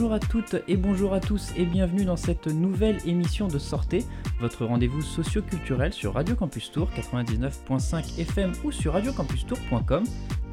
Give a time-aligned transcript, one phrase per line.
[0.00, 4.06] Bonjour à toutes et bonjour à tous et bienvenue dans cette nouvelle émission de Sortez,
[4.40, 10.04] votre rendez-vous socio-culturel sur Radio Campus Tour 99.5 FM ou sur radiocampustour.com.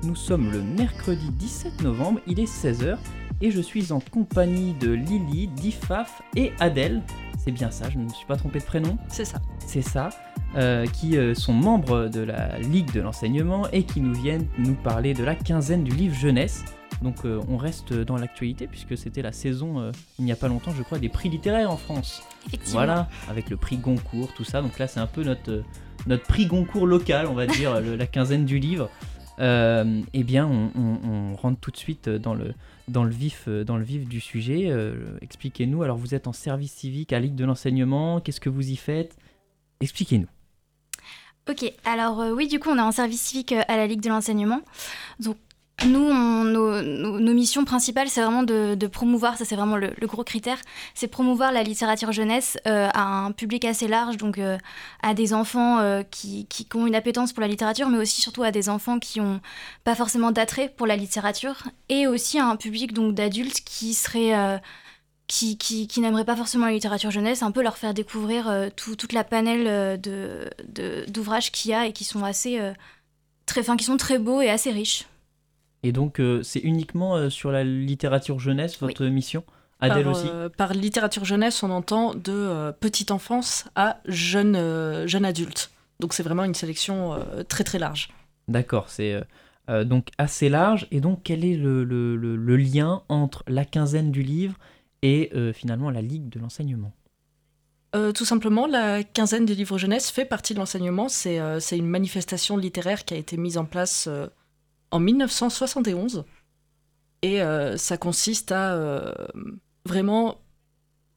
[0.03, 2.97] Nous sommes le mercredi 17 novembre, il est 16h
[3.39, 7.01] et je suis en compagnie de Lily, Difaf et Adèle.
[7.37, 8.97] C'est bien ça, je ne me suis pas trompé de prénom?
[9.07, 9.39] C'est ça.
[9.59, 10.09] C'est ça.
[10.57, 14.75] Euh, qui euh, sont membres de la Ligue de l'enseignement et qui nous viennent nous
[14.75, 16.65] parler de la quinzaine du livre jeunesse.
[17.01, 20.71] Donc euh, on reste dans l'actualité puisque c'était la saison, il n'y a pas longtemps
[20.75, 22.23] je crois, des prix littéraires en France.
[22.67, 24.61] Voilà, avec le prix Goncourt, tout ça.
[24.61, 25.63] Donc là c'est un peu notre,
[26.07, 28.89] notre prix Goncourt local, on va dire, la quinzaine du livre.
[29.39, 32.53] eh bien on, rentre tout de suite dans le,
[32.87, 34.71] dans le, vif, dans le vif du sujet.
[35.21, 38.75] Expliquez-nous, alors vous êtes en service civique à Ligue de l'enseignement, qu'est-ce que vous y
[38.75, 39.15] faites?
[39.81, 40.27] Expliquez-nous.
[41.49, 44.59] Ok, alors oui, du coup, on est en service civique à la Ligue de l'enseignement.
[45.21, 45.37] Donc,
[45.85, 46.11] nous,
[46.43, 50.57] nos, missions principales, c'est vraiment de, promouvoir, ça c'est vraiment le, gros critère,
[50.95, 54.39] c'est promouvoir la littérature jeunesse à un public assez large, donc
[55.03, 58.51] à des enfants qui, qui, ont une appétence pour la littérature, mais aussi surtout à
[58.51, 59.39] des enfants qui n'ont
[59.83, 64.59] pas forcément d'attrait pour la littérature, et aussi à un public donc d'adultes qui seraient
[65.27, 68.95] qui, qui, n'aimeraient pas forcément la littérature jeunesse, un peu leur faire découvrir euh, tout,
[68.95, 72.73] toute la panel euh, de, d'ouvrages qu'il y a et qui sont assez euh,
[73.45, 75.05] très, fin, qui sont très beaux et assez riches.
[75.83, 79.43] Et donc c'est uniquement sur la littérature jeunesse votre mission
[79.79, 80.27] Adèle par, aussi
[80.57, 85.71] Par littérature jeunesse, on entend de petite enfance à jeune, jeune adulte.
[85.99, 87.17] Donc c'est vraiment une sélection
[87.47, 88.09] très très large.
[88.47, 89.21] D'accord, c'est
[89.85, 90.87] donc assez large.
[90.89, 94.55] Et donc quel est le, le, le lien entre la quinzaine du livre
[95.01, 96.91] et euh, finalement la Ligue de l'enseignement?
[97.95, 101.07] Euh, tout simplement, la quinzaine des livres jeunesse fait partie de l'enseignement.
[101.07, 104.09] C'est euh, une manifestation littéraire qui a été mise en place
[104.91, 106.25] en 1971.
[107.23, 107.39] Et
[107.77, 109.13] ça consiste à
[109.85, 110.39] vraiment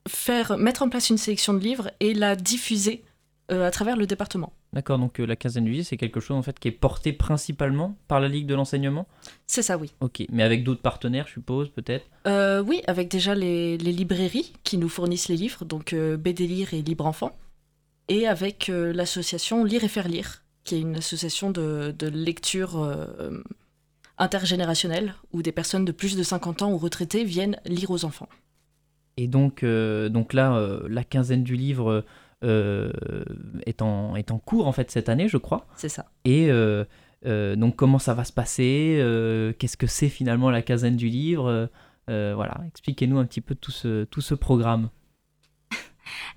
[0.08, 3.04] faire, mettre en place une sélection de livres et la diffuser
[3.50, 4.52] à travers le département.
[4.72, 7.12] D'accord, donc euh, la quinzaine du livre, c'est quelque chose en fait qui est porté
[7.12, 9.08] principalement par la Ligue de l'enseignement?
[9.46, 9.92] C'est ça, oui.
[10.00, 12.06] Ok, mais avec d'autres partenaires, je suppose, peut-être?
[12.28, 16.72] Euh, Oui, avec déjà les, librairies qui nous fournissent les livres, donc euh, BD Lire
[16.72, 17.36] et Libre Enfant,
[18.08, 22.84] et avec l'association Lire et Faire Lire, qui est une association de, lecture
[24.20, 28.28] intergénérationnelle, où des personnes de plus de 50 ans ou retraités viennent lire aux enfants.
[29.16, 32.04] Et donc, donc là, la quinzaine du livre
[32.42, 32.90] euh,
[33.66, 35.66] est, en, est en cours en fait cette année, je crois.
[35.76, 36.06] C'est ça.
[36.24, 36.84] Et euh,
[37.26, 38.96] euh, donc comment ça va se passer
[39.58, 41.68] Qu'est-ce que c'est finalement la quinzaine du livre
[42.08, 44.88] Voilà, expliquez-nous un petit peu tout ce, tout ce programme.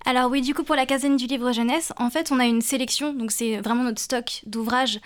[0.05, 2.61] Alors oui, du coup pour la quinzaine du livre jeunesse, en fait on a une
[2.61, 4.99] sélection, donc c'est vraiment notre stock d'ouvrages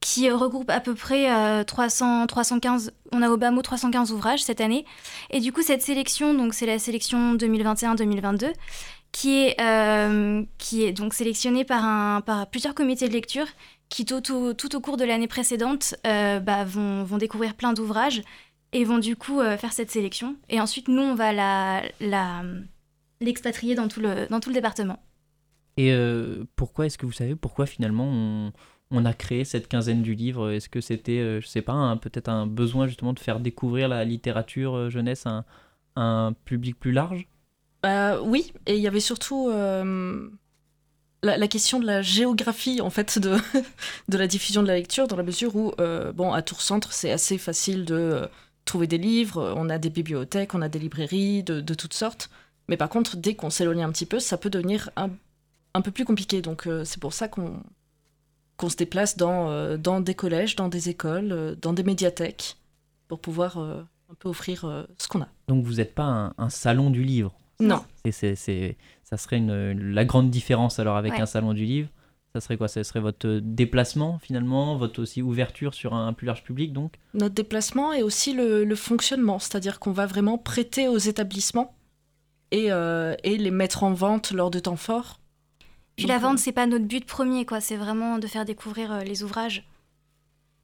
[0.00, 4.60] qui regroupe à peu près 300, 315, on a au bas mot 315 ouvrages cette
[4.60, 4.84] année.
[5.30, 8.52] Et du coup cette sélection, donc c'est la sélection 2021-2022,
[9.12, 13.46] qui est, euh, qui est donc sélectionné par, un, par plusieurs comités de lecture
[13.88, 18.22] qui, tout, tout, au cours de l'année précédente, euh, bah, vont, vont, découvrir plein d'ouvrages
[18.72, 20.36] et vont du coup euh, faire cette sélection.
[20.48, 21.82] Et ensuite, nous, on va la,
[23.22, 25.02] l'expatrier dans, tout le, dans tout le département.
[25.78, 25.94] Et
[26.54, 28.52] pourquoi, est-ce que vous savez pourquoi finalement on,
[28.90, 30.50] on, a créé cette quinzaine du livre?
[30.50, 34.90] Est-ce que c'était, je sais pas, peut-être un besoin justement de faire découvrir la littérature
[34.90, 35.46] jeunesse à
[35.96, 37.26] un public plus large?
[37.84, 40.28] Euh, oui, et il y avait surtout euh,
[41.22, 43.36] la, question de la géographie en fait de,
[44.08, 46.92] de la diffusion de la lecture, dans la mesure où, euh, bon, à Tours Centre,
[46.92, 48.28] c'est assez facile de
[48.64, 52.30] trouver des livres, on a des bibliothèques, on a des librairies de, de toutes sortes,
[52.68, 55.10] mais par contre, dès qu'on s'éloigne un petit peu, ça peut devenir un,
[55.74, 57.62] un peu plus compliqué, donc c'est pour ça qu'on
[58.56, 62.56] qu'on se déplace dans, dans des collèges, dans des écoles, dans des médiathèques,
[63.08, 65.28] pour pouvoir un peu offrir ce qu'on a.
[65.48, 67.34] Donc vous n'êtes pas un, un salon du livre?
[67.60, 67.84] Non.
[68.10, 71.88] C'est, c'est, ça serait une, la grande différence alors avec un salon du livre?
[72.34, 72.66] Ça serait quoi?
[72.68, 76.94] Ça serait votre déplacement finalement, votre aussi ouverture sur un, plus large public donc?
[77.14, 81.74] Notre déplacement et aussi le, fonctionnement, c'est-à-dire qu'on va vraiment prêter aux établissements
[82.52, 85.18] et, euh, et, les mettre en vente lors de temps forts.
[85.96, 87.60] Puis la vente, c'est pas notre but premier, quoi.
[87.60, 89.66] C'est vraiment de faire découvrir euh, les ouvrages.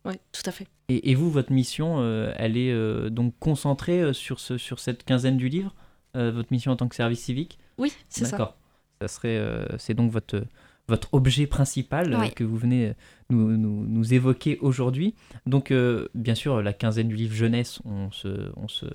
[0.05, 0.67] Oui, tout à fait.
[0.88, 5.37] Et, et vous, votre mission, euh, elle est donc concentrée sur, ce, sur cette quinzaine
[5.37, 5.75] du livre
[6.17, 7.58] euh, votre mission en tant que service civique?
[7.76, 8.32] Oui, c'est ça.
[8.32, 8.56] D'accord.
[9.00, 10.44] Ça serait, euh, c'est donc votre
[10.88, 12.94] votre objet principal euh, que vous venez
[13.29, 15.14] nous, nous, nous évoquer aujourd'hui.
[15.44, 15.70] Donc,
[16.14, 18.87] bien sûr, la quinzaine du livre jeunesse, on, se, on, se,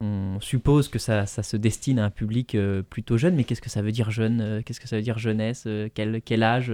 [0.00, 2.56] on suppose que ça, ça, se destine à un public
[2.88, 5.66] plutôt jeune, mais qu'est-ce que ça veut dire jeune Qu'est-ce que ça veut dire jeunesse
[5.94, 6.72] quel, quel âge?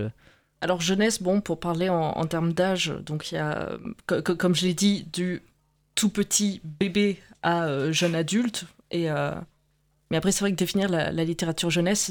[0.61, 4.75] Alors, jeunesse, bon, pour parler en, termes d'âge, donc il y a, comme je l'ai
[4.75, 5.43] dit, du
[5.95, 9.09] tout petit bébé à jeune adulte, Et,
[10.11, 12.11] mais après, c'est vrai que définir la, littérature jeunesse,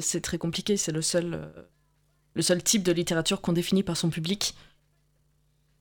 [0.00, 0.76] c'est très compliqué.
[0.76, 1.48] C'est le seul,
[2.34, 4.54] le seul type de littérature qu'on définit par son public.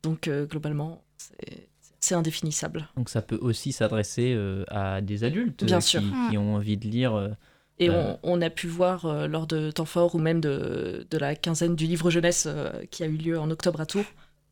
[0.04, 1.70] Donc, globalement, c'est
[2.12, 2.88] indéfinissable.
[2.98, 4.38] Donc ça peut aussi s'adresser
[4.68, 6.02] à des adultes Bien qui, sûr.
[6.30, 7.36] qui, ont envie de lire
[7.82, 7.90] et
[8.22, 11.88] on, a pu voir euh, lors de temps fort ou même de, la quinzaine du
[11.88, 14.06] livre jeunesse euh, qui a eu lieu en octobre à Tours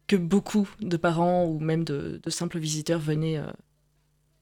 [0.08, 3.52] que beaucoup de parents ou même de, simples visiteurs venaient, euh,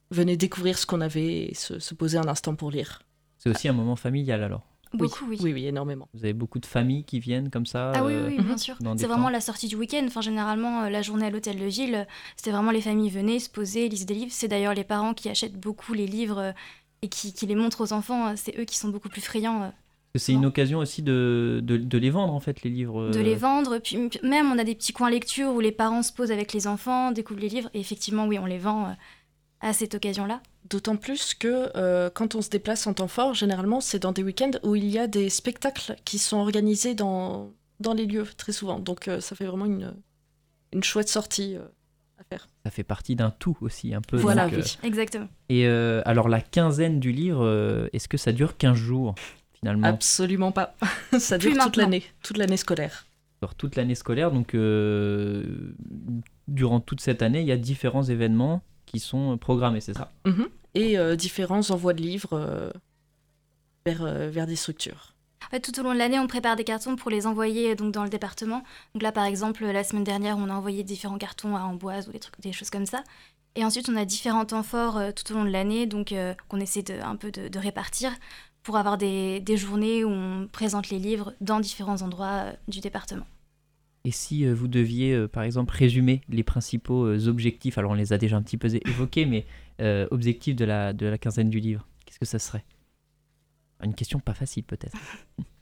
[0.09, 3.01] venaient découvrir ce qu'on avait et se, poser un instant pour lire.
[3.37, 5.37] C'est aussi un moment familial alors Beaucoup, oui.
[5.41, 5.53] oui.
[5.53, 6.07] Oui, énormément.
[6.13, 8.75] Vous avez beaucoup de familles qui viennent comme ça Ah oui, oui, bien sûr.
[8.97, 10.03] C'est vraiment la sortie du week-end.
[10.05, 13.89] Enfin, généralement, la journée à l'hôtel de ville, c'était vraiment les familles venaient se poser,
[13.89, 14.31] lisaient des livres.
[14.31, 16.53] C'est d'ailleurs les parents qui achètent beaucoup les livres
[17.01, 19.63] et qui, les montrent aux enfants, euh, c'est eux qui sont beaucoup plus friands.
[19.63, 19.69] Euh.
[20.15, 23.11] C'est une occasion aussi de, de, les vendre, en fait, les livres.
[23.11, 23.39] De les euh.
[23.39, 23.77] vendre.
[23.77, 26.65] Puis même, on a des petits coins lecture où les parents se posent avec les
[26.65, 27.69] enfants, découvrent les livres.
[27.75, 28.95] Et effectivement, oui, on les vend
[29.61, 30.41] à cette occasion-là.
[30.69, 34.51] D'autant plus que quand on se déplace en temps fort, généralement, c'est dans des week-ends
[34.63, 38.79] où il y a des spectacles qui sont organisés dans, dans les lieux, très souvent.
[38.79, 39.95] Donc, ça fait vraiment une,
[40.73, 41.57] une chouette sortie
[42.63, 44.17] ça fait partie d'un tout aussi, un peu.
[44.17, 45.27] Voilà, oui, euh, exactement.
[45.49, 49.15] Et euh, alors, la quinzaine du livre, euh, est-ce que ça dure 15 jours,
[49.59, 49.87] finalement?
[49.87, 50.75] Absolument pas.
[51.19, 53.05] ça dure toute l'année, toute l'année scolaire.
[53.41, 54.55] Alors, toute l'année scolaire, donc
[56.47, 60.47] durant toute cette année, il y a différents événements qui sont programmés, c'est ça mhm.
[60.73, 62.71] Et différents envois de livres
[63.85, 65.13] vers, vers des structures
[65.61, 68.09] tout au long de l'année, on prépare des cartons pour les envoyer donc dans le
[68.09, 68.63] département.
[68.93, 72.11] Donc là, par exemple, la semaine dernière, on a envoyé différents cartons à Amboise ou
[72.11, 73.03] des trucs, des choses comme ça.
[73.55, 76.35] Et ensuite, on a différents temps forts euh, tout au long de l'année, donc euh,
[76.47, 78.11] qu'on essaie de, un peu de, répartir
[78.61, 83.25] pour avoir des, journées où on présente les livres dans différents endroits euh, du département.
[84.07, 88.37] Et si vous deviez, par exemple, résumer les principaux objectifs, alors on les a déjà
[88.37, 89.45] un petit peu évoqués, mais
[90.11, 92.63] objectifs de la, de la quinzaine du livre, qu'est-ce que ça serait?
[93.83, 94.97] Une question pas facile peut-être.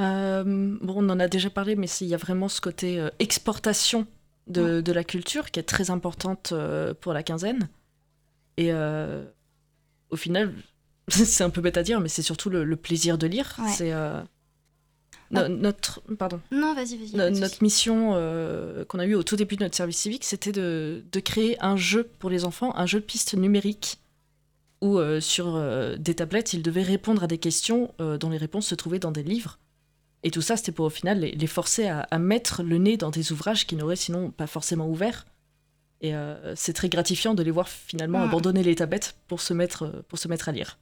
[0.00, 0.42] Euh,
[0.82, 4.08] bon, on en a déjà parlé, mais il y a vraiment ce côté euh, exportation
[4.48, 7.68] de, de, la culture qui est très importante euh, pour la quinzaine.
[8.56, 8.72] Et
[10.10, 10.52] au final,
[11.08, 13.56] c'est un peu bête à dire, mais c'est surtout le, plaisir de lire.
[13.68, 13.92] C'est
[15.34, 15.48] ah.
[15.48, 16.40] notre, pardon.
[16.50, 17.40] Non, vas-y, vas-y.
[17.40, 18.12] notre mission
[18.88, 21.76] qu'on a eue au tout début de notre service civique, c'était de, de, créer un
[21.76, 23.98] jeu pour les enfants, un jeu de piste numérique
[24.84, 28.36] où euh, sur euh, des tablettes, ils devaient répondre à des questions euh, dont les
[28.36, 29.58] réponses se trouvaient dans des livres.
[30.22, 33.32] Et tout ça, c'était pour au final les, forcer à, mettre le nez dans des
[33.32, 35.26] ouvrages qui n'auraient sinon pas forcément ouvert.
[36.00, 36.12] Et
[36.54, 38.24] c'est très gratifiant de les voir finalement ah.
[38.24, 40.78] abandonner les tablettes pour se mettre, pour se mettre à lire.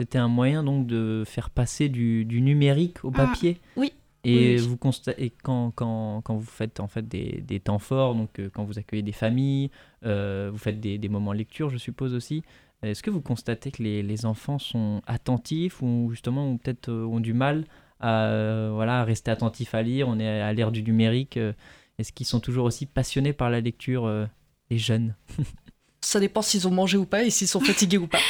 [0.00, 3.26] C'était un moyen donc de faire passer du, numérique au ah.
[3.26, 3.60] papier.
[3.76, 3.92] Oui.
[4.28, 8.40] Et vous constatez quand, quand, quand, vous faites en fait des, des temps forts, donc
[8.52, 9.70] quand vous accueillez des familles,
[10.02, 12.42] vous faites des, des moments de lecture, je suppose aussi.
[12.82, 17.20] Est-ce que vous constatez que les, enfants sont attentifs ou justement ou peut-être euh, ont
[17.20, 17.64] du mal
[18.00, 21.36] à, euh, voilà, rester attentifs à lire On est à l'ère du numérique.
[21.36, 21.52] Euh,
[21.98, 24.28] est-ce qu'ils sont toujours aussi passionnés par la lecture,
[24.70, 25.14] les jeunes?
[26.06, 28.20] Ça dépend s'ils ont mangé ou pas et s'ils sont fatigués ou pas.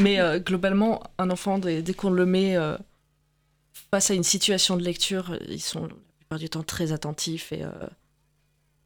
[0.00, 2.56] Mais globalement, un enfant, dès, qu'on le met
[3.90, 7.64] face à une situation de lecture, ils sont la plupart du temps très attentifs et,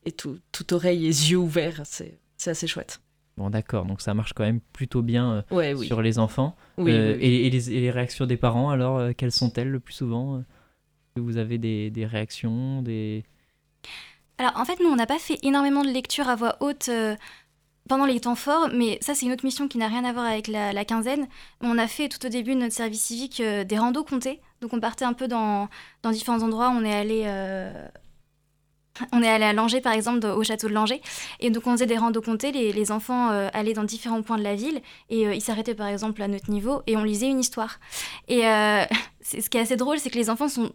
[0.05, 1.83] et tout, tout oreille et yeux ouverts.
[1.85, 3.01] C'est assez chouette.
[3.37, 6.57] Bon, d'accord, donc ça marche quand même plutôt bien euh, sur les enfants.
[6.79, 10.43] Euh, et, les, réactions des parents, alors, euh, quelles sont-elles le plus souvent
[11.17, 13.25] Vous avez des, réactions des...
[14.39, 16.89] Alors, en fait, nous, on n'a pas fait énormément de lecture à voix haute
[17.89, 20.27] pendant les temps forts, mais ça, c'est une autre mission qui n'a rien à voir
[20.27, 21.29] avec la, quinzaine.
[21.61, 24.41] On a fait tout au début de notre service civique des randos comptés.
[24.61, 25.69] Donc, on partait un peu dans,
[26.05, 26.71] différents endroits.
[26.71, 27.27] On est allé
[29.13, 31.01] on est allé à Langeais, par exemple, au château de Langeais.
[31.41, 32.53] Et donc, on faisait des randos comptés.
[32.53, 34.81] Les, enfants euh, allaient dans différents points de la ville.
[35.11, 36.83] Et euh, ils s'arrêtaient, par exemple, à notre niveau.
[36.87, 37.79] Et on lisait une histoire.
[38.29, 38.85] Et euh,
[39.21, 40.73] ce qui est assez drôle, c'est que les enfants sont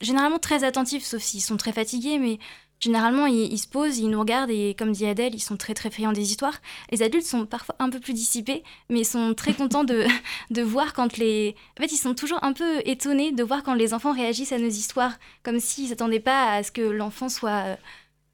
[0.00, 2.18] généralement très attentifs, sauf s'ils sont très fatigués.
[2.18, 2.38] Mais
[2.82, 5.90] généralement, ils, se posent, ils nous regardent et comme dit Adèle, ils sont très très
[5.90, 6.60] friands des histoires.
[6.90, 10.04] Les adultes sont parfois un peu plus dissipés, mais ils sont très contents de,
[10.50, 11.54] de voir quand les...
[11.78, 14.58] En fait, ils sont toujours un peu étonnés de voir quand les enfants réagissent à
[14.58, 17.78] nos histoires, comme s'ils s'attendaient pas à ce que l'enfant soit,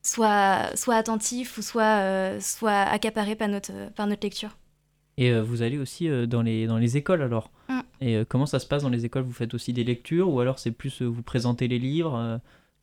[0.03, 4.57] soit, soit attentif ou soit, euh, soit accaparé par notre, par notre lecture.
[5.19, 7.51] Et euh, vous allez aussi euh, dans, les, dans les écoles alors?
[7.69, 7.81] Mm.
[8.01, 9.25] Et comment ça se passe dans les écoles?
[9.25, 12.41] Vous faites aussi des lectures ou alors c'est plus vous présentez les livres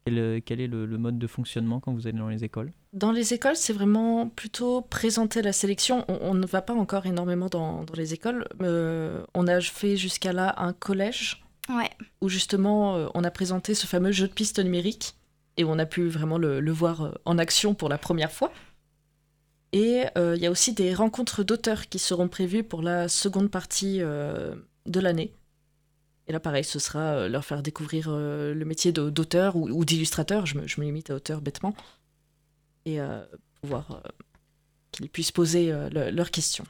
[0.08, 3.34] euh, quel, est le, mode de fonctionnement quand vous allez dans les écoles Dans les
[3.34, 6.06] écoles, c'est vraiment plutôt présenter la sélection.
[6.08, 8.48] On, ne va pas encore énormément dans, les écoles.
[8.62, 11.90] Euh, on a fait jusqu'à là un collège ouais.
[12.22, 15.16] où justement euh, on a présenté ce fameux jeu de piste numérique
[15.58, 18.54] et on a pu vraiment le, voir en action pour la première fois.
[19.72, 24.00] Et il y a aussi des rencontres d'auteurs qui seront prévues pour la seconde partie
[24.00, 25.34] de l'année.
[26.28, 30.46] Et là, pareil, ce sera leur faire découvrir le métier d'auteur ou, d'illustrateur.
[30.48, 31.76] Je me, je me, limite à auteur bêtement.
[32.86, 32.98] Et
[33.62, 34.02] pouvoir
[34.92, 36.66] qu'ils puissent poser leurs questions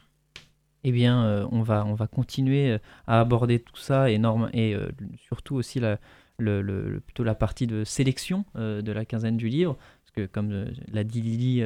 [0.87, 4.21] eh bien, euh, on, va, on va continuer euh, à aborder tout ça et,
[4.53, 5.97] et euh, surtout aussi la,
[6.37, 9.77] le, plutôt la partie de sélection de la quinzaine du livre.
[10.03, 11.61] Parce que, comme l'a dit Lily,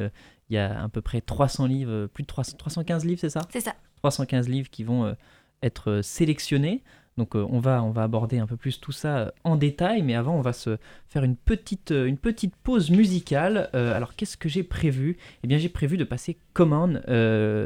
[0.48, 3.42] il y a à peu près 300 livres, plus de 300, 315 livres, c'est ça?
[3.50, 3.74] C'est ça.
[3.96, 5.14] 315 livres qui vont
[5.62, 6.82] être sélectionnés.
[7.20, 10.36] Donc on, va, on va aborder un peu plus tout ça en détail, mais avant
[10.36, 13.68] on va se faire une petite, petite pause musicale.
[13.74, 15.18] alors qu'est-ce que j'ai prévu?
[15.44, 16.94] Eh bien j'ai prévu de passer Command,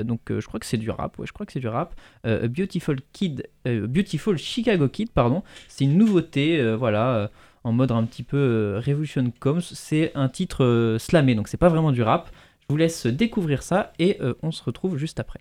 [0.05, 1.95] donc je crois que c'est du rap, ouais je crois que c'est du rap.
[2.25, 5.45] Beautiful Kid, Beautiful Chicago Kid, pardon.
[5.69, 7.31] C'est une nouveauté, voilà,
[7.63, 9.61] en mode un petit peu Revolution Comes.
[9.61, 12.29] C'est un titre slamé, donc c'est pas vraiment du rap.
[12.63, 15.39] Je vous laisse découvrir ça et on se retrouve juste après.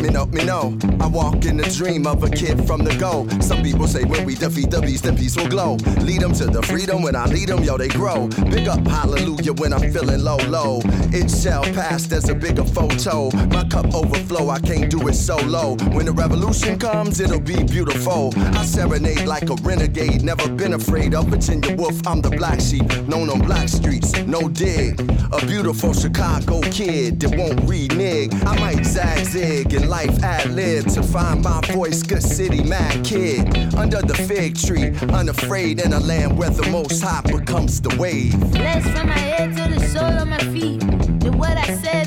[0.00, 0.78] Me know, me know.
[1.00, 3.26] I walk in the dream of a kid from the go.
[3.40, 5.74] Some people say when we defeat the beast, then peace will glow.
[6.02, 8.28] Lead them to the freedom when I lead them, yo, they grow.
[8.48, 10.80] Big up hallelujah when I'm feeling low, low.
[11.10, 13.30] It shall pass, there's a bigger photo.
[13.48, 15.76] My cup overflow, I can't do it solo.
[15.92, 18.32] When the revolution comes, it'll be beautiful.
[18.36, 22.06] I serenade like a renegade, never been afraid of Virginia Wolf.
[22.06, 25.00] I'm the black sheep, known on black streets, no dig.
[25.32, 28.32] A beautiful Chicago kid that won't renege.
[28.44, 32.02] I might zag zig in life ad lib to find my voice.
[32.02, 33.74] Good city, mad kid.
[33.74, 38.38] Under the fig tree, unafraid in a land where the most high becomes the wave.
[38.52, 40.80] Blessed from my head to the sole of my feet.
[41.18, 42.06] Did what I said,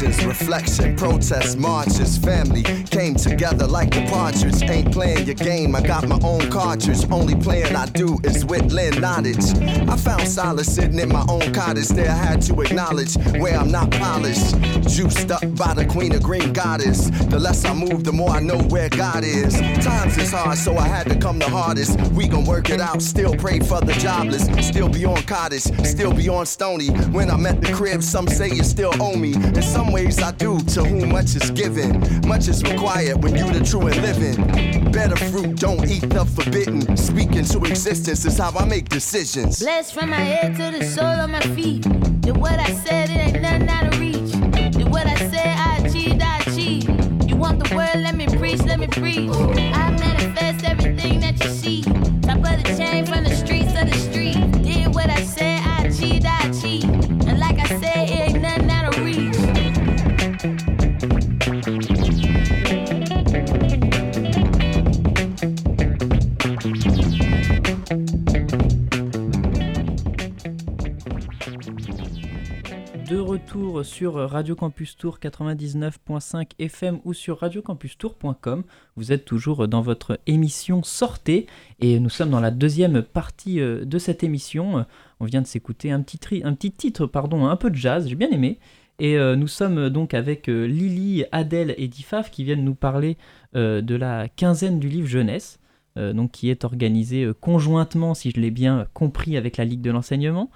[0.00, 4.62] Reflection, protests, marches, family came together like the partridge.
[4.62, 7.04] Ain't playing your game, I got my own cartridge.
[7.10, 9.54] Only playing I do is with Lynn Nottage.
[9.90, 11.88] I found solace sitting in my own cottage.
[11.88, 14.58] There I had to acknowledge where I'm not polished.
[14.88, 17.10] Juiced up by the queen of green goddess.
[17.26, 19.52] The less I move, the more I know where God is.
[19.84, 22.00] Times is hard, so I had to come the hardest.
[22.12, 24.46] We gon' work it out, still pray for the jobless.
[24.66, 26.88] Still be on cottage, still be on stony.
[27.12, 29.34] When I'm at the crib, some say you still owe me.
[29.34, 32.00] And some ways I do, to whom much is given.
[32.26, 34.90] Much is required when you the true and living.
[34.92, 36.96] Better fruit, don't eat the forbidden.
[36.96, 39.60] Speaking to existence is how I make decisions.
[39.60, 41.82] Blessed from my head to the sole of my feet.
[42.20, 44.32] Did what I said, it ain't nothing out of reach.
[44.72, 47.30] Did what I said, I achieved, I achieved.
[47.30, 49.30] You want the word, let me preach, let me preach.
[49.30, 50.59] I manifest
[73.10, 78.62] de retour sur Radio Campus Tour 99.5 FM ou sur radiocampustour.com.
[78.94, 81.48] Vous êtes toujours dans votre émission Sortez
[81.80, 84.86] et nous sommes dans la deuxième partie euh, de cette émission.
[85.18, 88.14] On vient de s'écouter un petit, un petit titre, pardon, un peu de jazz, j'ai
[88.14, 88.60] bien aimé.
[89.00, 93.16] Et euh, nous sommes donc avec euh, Lily, Adèle et Difaf qui viennent nous parler
[93.54, 95.58] de la quinzaine du livre jeunesse,
[95.96, 100.48] donc qui est organisée conjointement, si je l'ai bien compris, avec la Ligue de l'enseignement.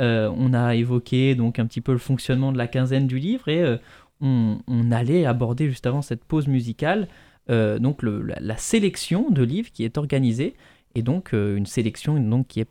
[0.00, 3.48] Euh, on a évoqué donc un petit peu le fonctionnement de la quinzaine du livre
[3.48, 3.76] et euh,
[4.20, 4.58] on,
[4.92, 7.08] allait aborder juste avant cette pause musicale
[7.50, 10.54] euh, donc la, sélection de livres qui est organisée
[10.94, 12.68] et donc une sélection donc qui est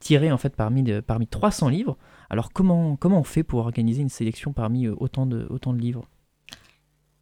[0.00, 1.96] tirée en fait parmi, de- parmi 300 livres.
[2.30, 5.46] Alors comment, comment on fait pour organiser une sélection parmi autant, de,
[5.76, 6.06] livres?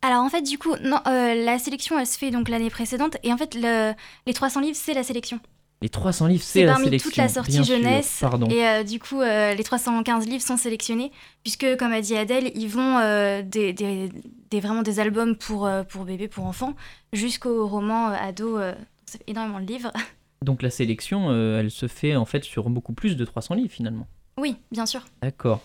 [0.03, 3.17] Alors en fait, du coup, la sélection, elle se fait donc l'année précédente.
[3.23, 3.95] Et en fait, le-
[4.27, 5.41] les 300 livres, c'est la sélection.
[5.83, 7.11] Les 300 livres, c'est la sélection.
[7.11, 8.19] toute la sortie bien sûr, jeunesse.
[8.21, 8.49] Pardon.
[8.49, 11.11] Et euh, du coup, euh, les 315 livres sont sélectionnés,
[11.43, 14.09] puisque, comme a dit Adèle, ils vont euh, des, des-
[14.51, 16.75] des- vraiment des albums pour, euh, pour bébés, pour enfants,
[17.13, 18.59] jusqu'aux romans euh, ados.
[18.61, 18.73] euh,
[19.07, 19.93] ça fait énormément de livres.
[20.43, 23.73] Donc la sélection, euh, elle se fait en fait sur beaucoup plus de 300 livres
[23.73, 24.07] finalement.
[24.39, 25.03] oui, bien sûr.
[25.21, 25.61] D'accord.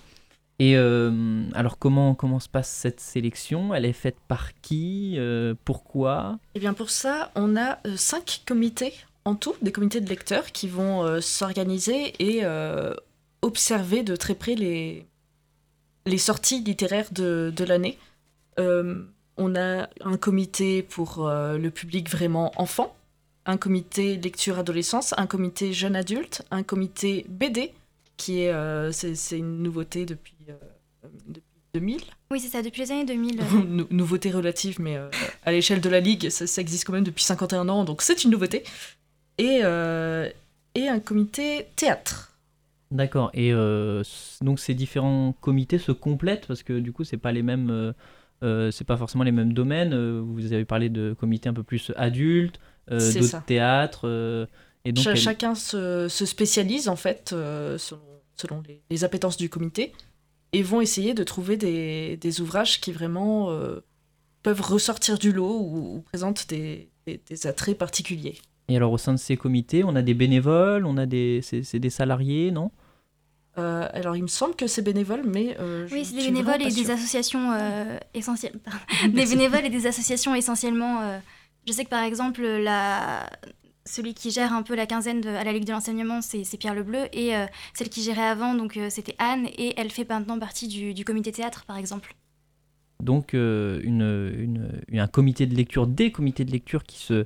[0.59, 3.73] Et euh, alors comment, comment se passe cette sélection?
[3.75, 5.13] Elle est faite par qui?
[5.17, 6.39] Euh, Pourquoi?
[6.55, 8.93] Eh bien pour ça, on a euh, cinq comités
[9.27, 12.93] en tout, des comités de lecteurs qui vont euh, s'organiser et euh,
[13.41, 15.05] observer de très près les,
[16.05, 17.97] les sorties littéraires de, de l'année.
[18.59, 19.03] Euh,
[19.37, 22.95] on a un comité pour le public vraiment enfant,
[23.45, 27.71] un comité lecture adolescence, un comité jeune adulte, un comité BD,
[28.17, 30.53] qui est, c'est, une nouveauté depuis, euh,
[31.27, 31.43] depuis
[31.75, 32.01] 2000.
[32.31, 33.39] Oui, c'est ça, depuis les années 2000.
[33.39, 35.07] euh, Nou- nouveauté relative, mais euh,
[35.45, 38.23] à l'échelle de la Ligue, ça, ça existe quand même depuis 51 ans, donc c'est
[38.23, 38.63] une nouveauté.
[39.37, 40.29] Et, euh,
[40.75, 42.37] et un comité théâtre.
[42.91, 43.29] D'accord.
[43.33, 44.03] Et euh,
[44.41, 47.93] donc ces différents comités se complètent parce que du coup, c'est pas les mêmes.
[48.43, 49.93] euh, c'est pas forcément les mêmes domaines.
[50.21, 54.47] Vous avez parlé de comités un peu plus adultes, d'autres théâtres.
[54.85, 58.01] et donc, elle- Chacun se, se spécialise en fait selon,
[58.35, 59.91] selon les, les appétences du comité
[60.53, 63.49] et vont essayer de trouver des, des ouvrages qui vraiment
[64.43, 68.37] peuvent ressortir du lot ou, ou présentent des, des- des attraits particuliers.
[68.69, 71.63] Et alors au sein de ces comités, on a des bénévoles, on a des, c'est
[71.63, 72.71] c'est des salariés, non?
[73.57, 76.69] Euh, alors il me semble que c'est bénévole, mais euh, Oui, c'est des bénévoles et
[76.71, 78.59] des associations euh, essentielles.
[79.09, 81.01] des bénévoles et des associations essentiellement.
[81.01, 81.17] euh,
[81.67, 83.29] je sais que par exemple, la...
[83.85, 86.75] celui qui gère un peu la quinzaine de- à la Ligue de l'enseignement, c'est Pierre
[86.75, 87.05] Lebleu.
[87.13, 89.47] Et euh, celle qui gérait avant, donc euh, c'était Anne.
[89.57, 92.15] Et elle fait maintenant partie du, du comité théâtre, par exemple.
[93.01, 94.01] Donc euh, une,
[94.37, 97.25] une- une- un comité de lecture, des comités de lecture qui se,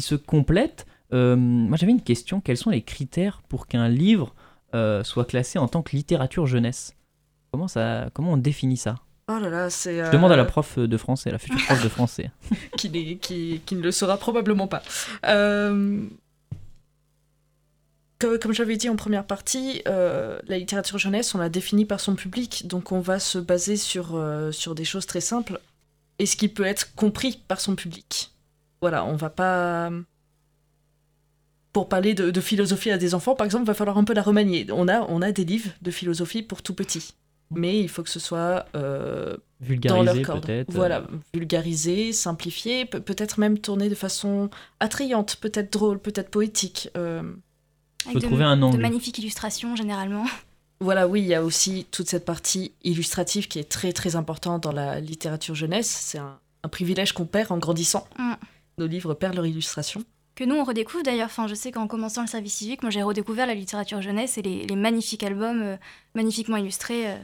[0.00, 0.86] qui se complètent.
[1.12, 4.34] Euh, moi j'avais une question, quels sont les critères pour qu'un livre
[4.74, 6.94] euh, soit classé en tant que littérature jeunesse?
[7.52, 8.96] Comment, ça, comment on définit ça?
[9.28, 10.04] Oh là là, c'est.
[10.06, 12.30] Je demande à la prof de français, la future prof de français.
[12.78, 14.82] qui, n'est- qui, qui ne le saura probablement pas.
[15.26, 16.04] Euh,
[18.18, 22.14] comme j'avais dit en première partie, euh, la littérature jeunesse, on la définit par son
[22.14, 25.60] public, donc on va se baser sur, euh, sur des choses très simples
[26.18, 28.30] et ce qui peut être compris par son public.
[28.80, 29.90] Voilà, on va pas.
[31.72, 34.12] Pour parler de, de philosophie à des enfants, par exemple, il va falloir un peu
[34.12, 34.66] la remanier.
[34.72, 37.14] On a, on a des livres de philosophie pour tout petit,
[37.52, 40.46] mais il faut que ce soit euh, dans leur Vulgarisé corde.
[40.46, 40.68] peut-être.
[40.70, 46.88] euh, Voilà, vulgarisé, simplifié, pe- peut-être même tourné de façon attrayante, peut-être drôle, peut-être poétique.
[46.96, 47.22] Euh,
[48.06, 48.80] Avec Faut de, trouver un de angle.
[48.80, 50.24] magnifiques illustrations, généralement.
[50.82, 54.62] Voilà, oui, il y a aussi toute cette partie illustrative qui est très très importante
[54.62, 55.90] dans la littérature jeunesse.
[55.90, 58.08] C'est un, un privilège qu'on perd en grandissant.
[58.18, 58.32] Mm.
[58.80, 60.02] Nos livres perdent leur illustration.
[60.34, 61.26] Que nous, on redécouvre d'ailleurs.
[61.26, 64.42] Enfin, je sais qu'en commençant le service civique, moi j'ai redécouvert la littérature jeunesse et
[64.42, 65.76] les, les magnifiques albums euh,
[66.14, 67.16] magnifiquement illustrés euh,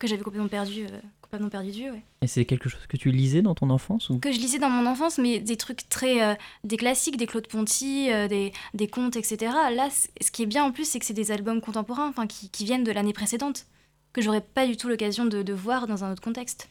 [0.00, 1.90] que j'avais complètement perdu, euh, complètement perdu de vue.
[1.92, 2.02] ouais.
[2.22, 4.18] Et c'est quelque chose que tu lisais dans ton enfance ou?
[4.18, 6.24] Que je lisais dans mon enfance, mais des trucs très.
[6.24, 9.52] euh, des classiques, des Claude Ponty, euh, des, des contes, etc.
[9.72, 9.88] Là,
[10.20, 12.64] ce qui est bien en plus, c'est que c'est des albums contemporains, enfin, qui, qui
[12.64, 13.66] viennent de l'année précédente,
[14.12, 16.68] que j'aurais pas du tout l'occasion de, de voir dans un autre contexte.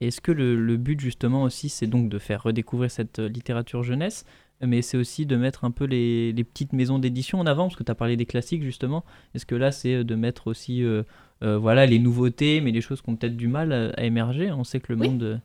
[0.00, 3.82] Est-ce que le, le but justement aussi c'est donc de faire redécouvrir cette euh, littérature
[3.82, 4.24] jeunesse,
[4.60, 7.76] mais c'est aussi de mettre un peu les, les petites maisons d'édition en avant, parce
[7.76, 9.04] que tu as parlé des classiques justement.
[9.34, 11.02] Est-ce que là c'est euh, de mettre aussi euh,
[11.42, 14.50] euh, voilà, les nouveautés, mais les choses qui ont peut-être du mal à, à émerger?
[14.52, 15.08] On sait que le Oui.
[15.08, 15.38] monde de,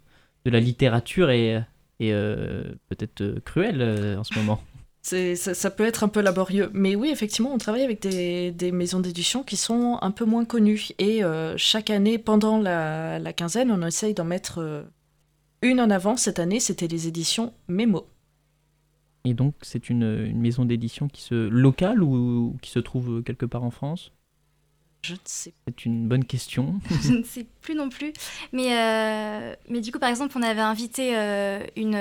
[0.45, 1.53] de la littérature est,
[1.99, 3.81] est euh, peut-être cruel
[4.17, 4.61] en ce moment.
[5.09, 6.69] C'est- Ça, ça peut être un peu laborieux.
[6.73, 10.45] Mais oui, effectivement, on travaille avec des, des maisons d'édition qui sont un peu moins
[10.45, 10.89] connues.
[10.99, 14.83] Et euh, chaque année, pendant la, la quinzaine, on essaye d'en mettre euh,
[15.61, 16.17] une en avant.
[16.17, 18.07] Cette année, c'était les éditions Mémo.
[19.25, 22.15] Et donc c'est une, une maison d'édition qui se locale ou,
[22.53, 24.11] ou qui se trouve quelque part en France?
[25.01, 26.79] Je ne sais C'est une bonne question.
[27.03, 28.11] je ne sais plus non plus.
[28.51, 31.95] Mais, euh, mais du coup, par exemple, on avait invité euh, une,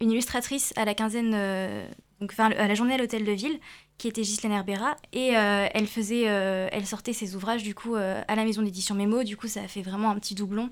[0.00, 1.88] une illustratrice à la quinzaine, euh,
[2.20, 3.58] donc, enfin, à la journée à l'hôtel de ville,
[3.98, 7.96] qui était Ghislaine Herbera, et euh, elle faisait, euh, elle sortait ses ouvrages du coup
[7.96, 9.24] euh, à la maison d'édition Mémo.
[9.24, 10.70] Du coup, ça a fait vraiment un petit doublon.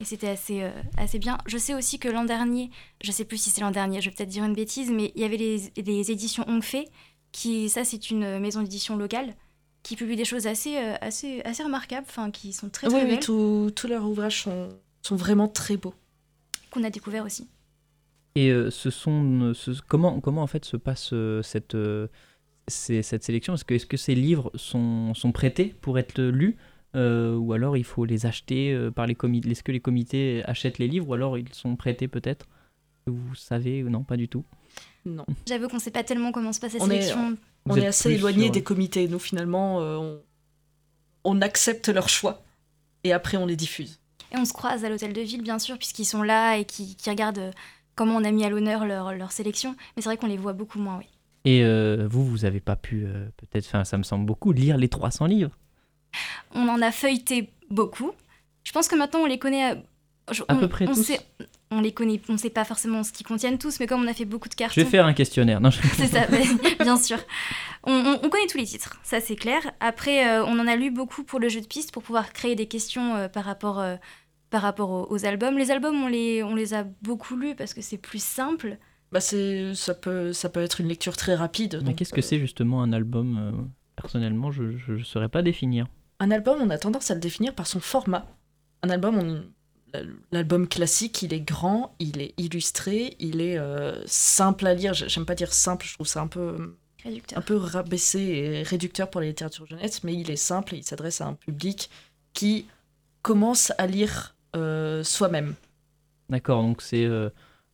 [0.00, 1.38] Et c'était assez, euh, assez bien.
[1.46, 2.70] Je sais aussi que l'an dernier,
[3.02, 5.22] je sais plus si c'est l'an dernier, je vais peut-être dire une bêtise, mais il
[5.22, 6.86] y avait les, les éditions Ongfé,
[7.32, 9.34] qui, ça c'est une maison d'édition locale,
[9.82, 13.02] qui publie des choses assez, euh, assez, assez remarquables, enfin qui sont très Oui, très
[13.02, 14.68] oui, belles, tous tous leurs ouvrages sont,
[15.02, 15.94] sont vraiment très beaux.
[16.70, 17.48] qu'on a découvert aussi.
[18.34, 22.06] Et euh, ce sont, ce- comment, comment en fait se passe euh, cette, euh,
[22.68, 23.54] ces- cette sélection?
[23.54, 26.56] Est-ce que, est-ce que ces livres sont, sont prêtés pour être lus
[26.96, 30.42] euh, ou alors il faut les acheter euh, par les comités Est-ce que les comités
[30.46, 32.46] achètent les livres ou alors ils sont prêtés peut-être?
[33.06, 34.04] Vous savez ou non?
[34.04, 34.44] Pas du tout.
[35.04, 35.24] Non.
[35.46, 37.36] J'avoue qu'on ne sait pas tellement comment se passe la On est- sélection.
[37.66, 39.08] On est assez éloigné sur- des comités.
[39.08, 40.20] Nous, finalement, euh, on,
[41.24, 42.42] on accepte leur choix
[43.04, 44.00] et après on les diffuse.
[44.32, 46.96] Et on se croise à l'hôtel de ville, bien sûr, puisqu'ils sont là et qui,
[46.96, 47.50] qui regardent euh,
[47.98, 49.74] comment on a mis à l'honneur leur, leur sélection.
[49.96, 51.06] Mais c'est vrai qu'on les voit beaucoup moins, oui.
[51.44, 54.76] Et euh, vous, vous avez pas pu, euh, peut-être, enfin ça me semble beaucoup, lire
[54.78, 55.50] les 300 livres.
[56.54, 58.12] On en a feuilleté beaucoup.
[58.64, 59.76] Je pense que maintenant on les connaît à,
[60.32, 61.20] je- À on- peu près on tous sait-
[61.70, 64.14] on les connaît, on sait pas forcément ce qu'ils contiennent tous, mais comme on a
[64.14, 64.74] fait beaucoup de cartons.
[64.74, 65.60] Je vais faire un questionnaire.
[65.60, 66.26] Non, je- C'est ça,
[66.80, 67.18] bien sûr.
[67.84, 69.60] On, on- on connaît tous les titres, ça c'est clair.
[69.80, 72.56] Après, euh, on en a lu beaucoup pour le jeu de piste pour pouvoir créer
[72.56, 73.96] des questions euh, par rapport, euh,
[74.50, 75.56] par rapport aux, aux albums.
[75.58, 78.78] Les albums, on les, on les a beaucoup lus parce que c'est plus simple.
[79.12, 81.76] Bah c'est ça peut ça peut être une lecture très rapide.
[81.78, 83.52] Mais donc, qu'est-ce que euh, c'est justement un album euh,
[83.96, 85.86] Personnellement, je ne saurais pas définir.
[86.20, 88.26] Un album, on a tendance à le définir par son format.
[88.82, 89.44] Un album, on-
[90.32, 94.92] l'album classique, il est grand, il est illustré, il est euh, simple à lire.
[94.94, 97.38] J'aime pas dire simple, je trouve ça un peu Réducteur.
[97.38, 100.84] un peu rabaissé et réducteur pour la littérature jeunesse, mais il est simple et il
[100.84, 101.88] s'adresse à un public
[102.34, 102.66] qui
[103.22, 104.37] commence à lire euh,
[105.02, 105.54] soi-même.
[106.30, 107.30] D'accord, donc c'est euh,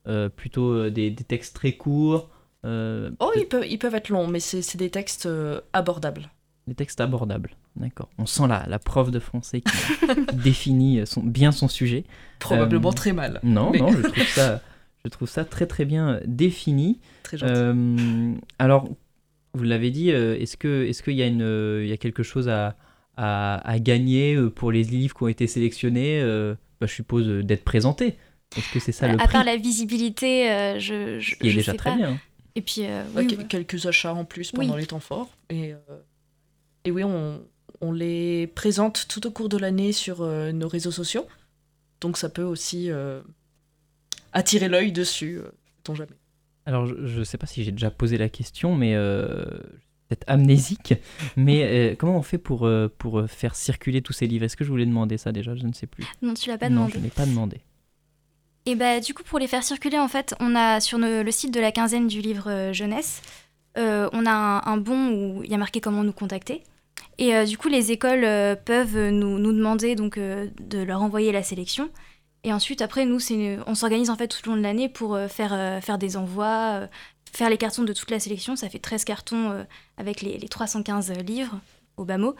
[0.06, 2.30] euh, plutôt euh, des, des textes très courts,
[2.64, 6.30] euh, Oh, ils peuvent, ils peuvent être longs, mais c'est des textes euh, abordables.
[6.66, 7.50] des textes abordables.
[7.76, 8.08] D'accord.
[8.18, 9.76] On sent la, la prof de français qui
[10.34, 12.04] définit son, bien son sujet.
[12.38, 13.40] Probablement Euh, très mal.
[13.42, 14.60] Non, Mais- non, je trouve ça,
[15.04, 17.00] je trouve ça très très bien défini.
[17.24, 17.52] Très gentil.
[17.54, 18.88] Euh, alors,
[19.54, 21.96] vous l'avez dit, euh, est-ce que est-ce qu'il y a une euh, il y a
[21.96, 22.76] quelque chose à,
[23.16, 27.28] à, à gagner euh, pour les livres qui ont été sélectionnés euh, bah, Je suppose
[27.28, 28.16] euh, d'être présentés.
[28.56, 29.28] Est-ce que c'est ça le à prix?
[29.32, 31.96] part la visibilité, euh, je, je, Qui est je déjà sais très pas.
[31.96, 32.20] bien.
[32.56, 33.44] Et puis, euh, Ouais, ouais.
[33.48, 34.66] quelques achats en plus Oui.
[34.66, 35.28] pendant les temps forts.
[35.50, 35.78] Et, euh,
[36.84, 37.42] et oui, on,
[37.80, 41.26] on les présente tout au cours de l'année sur euh, nos réseaux sociaux.
[42.00, 43.22] Donc ça peut aussi euh,
[44.32, 46.10] attirer l'œil dessus, euh, jamais.
[46.66, 49.44] Alors, je ne sais pas si j'ai déjà posé la question, mais euh,
[50.14, 50.94] peut-être amnésique.
[51.36, 54.44] Mais euh, comment on fait pour, euh, pour euh, faire circuler tous ces livres?
[54.44, 55.54] Est-ce que je voulais demander ça déjà?
[55.54, 56.04] Je ne sais plus.
[56.22, 56.92] non, tu l'as pas non, demandé.
[56.94, 57.60] je n'ai pas demandé.
[58.66, 61.30] Et bah du coup pour les faire circuler en fait, on a sur le, le
[61.30, 63.20] site de la quinzaine du livre jeunesse,
[63.76, 66.62] euh, on a un, un bon où il y a marqué comment nous contacter.
[67.18, 68.26] Et du coup les écoles
[68.64, 71.90] peuvent nous, nous demander donc de leur envoyer la sélection.
[72.44, 73.18] Et ensuite après nous
[73.66, 76.16] on s'organise en fait tout le long de l'année pour euh, faire euh, faire des
[76.18, 76.86] envois, euh,
[77.36, 78.56] faire les cartons de toute la sélection.
[78.56, 79.64] Ça fait 13 cartons euh,
[79.96, 81.58] avec les, les 315 livres
[81.96, 82.34] au bas mot.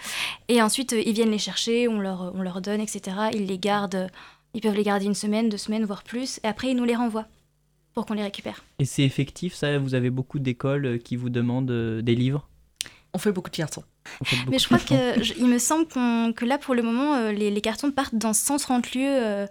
[0.49, 3.17] Et ensuite euh, ils viennent les chercher, on leur on leur donne etc.
[3.33, 4.09] Ils les gardent.
[4.55, 6.95] Ils peuvent les garder une semaine, deux semaines, voire plus, et après ils nous les
[6.95, 7.27] renvoient
[7.93, 8.63] pour qu'on les récupère.
[8.79, 9.79] Et c'est effectif, ça?
[9.79, 12.49] Vous avez beaucoup d'écoles euh, qui vous demandent euh, des livres?
[13.13, 13.83] On fait beaucoup de cartons.
[14.49, 16.83] Mais je crois de cartons que je- il me semble qu'on- que là pour le
[16.83, 19.47] moment euh, les, les cartons partent dans 130 lieux euh,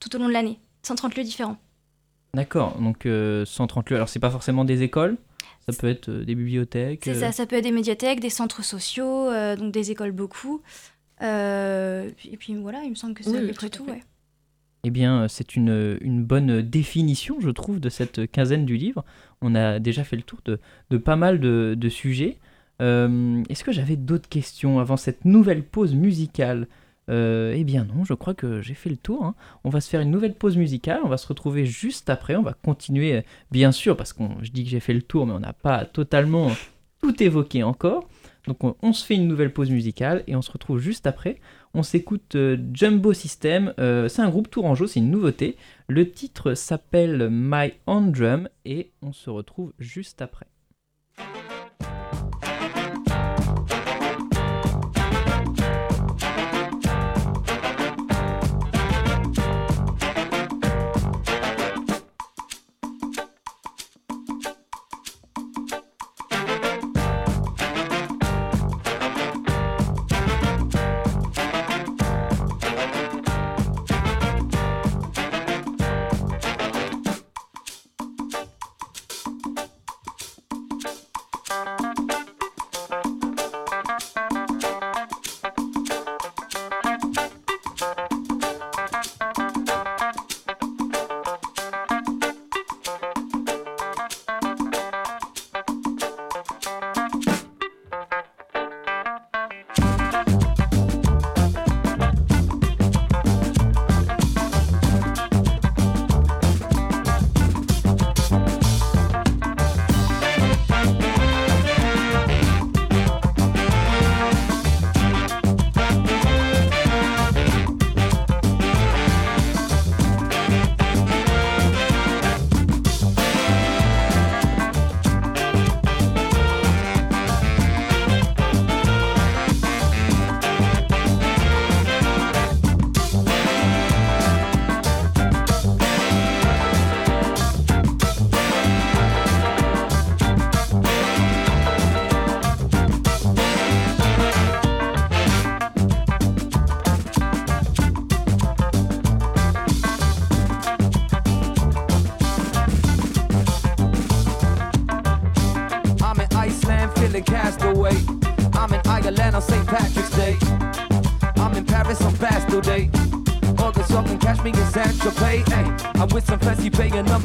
[0.00, 1.56] tout au long de l'année, 130 lieux différents.
[2.34, 3.96] D'accord, donc euh, 130 lieux.
[3.96, 5.16] Alors, c'est pas forcément des écoles,
[5.68, 7.02] ça peut être euh, des bibliothèques.
[7.04, 10.12] C'est euh, ça, ça peut être des médiathèques, des centres sociaux, euh, donc des écoles
[10.12, 10.60] beaucoup.
[11.22, 14.02] Euh, et puis voilà, il me semble que c'est Oui, à peu près tout ouais.
[14.84, 19.04] Eh bien, euh, c'est une, une bonne définition, je trouve, de cette quinzaine du livre.
[19.40, 20.60] On a déjà fait le tour de,
[20.90, 22.36] de pas mal de, de sujets.
[22.82, 26.68] Euh, Est-ce que j'avais d'autres questions avant cette nouvelle pause musicale?
[27.08, 29.24] Euh, Eh bien non, je crois que j'ai fait le tour.
[29.24, 29.34] hein.
[29.64, 32.42] On va se faire une nouvelle pause musicale, on va se retrouver juste après, on
[32.42, 35.32] va continuer, euh, bien sûr, parce que je dis que j'ai fait le tour, mais
[35.32, 36.50] on n'a pas totalement
[37.02, 38.08] tout évoqué encore.
[38.46, 41.40] Donc on, on se fait une nouvelle pause musicale et on se retrouve juste après.
[41.74, 45.56] On s'écoute euh, Jumbo System, c'est un groupe tourangeau, c'est une nouveauté.
[45.88, 50.46] Le titre s'appelle My Own Drum et on se retrouve juste après.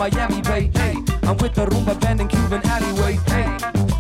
[0.02, 0.72] Miami Bay.
[0.74, 0.96] Hey,
[1.30, 3.20] I'm with the Roomba band in Cuban alleyway.
[3.28, 3.46] Hey,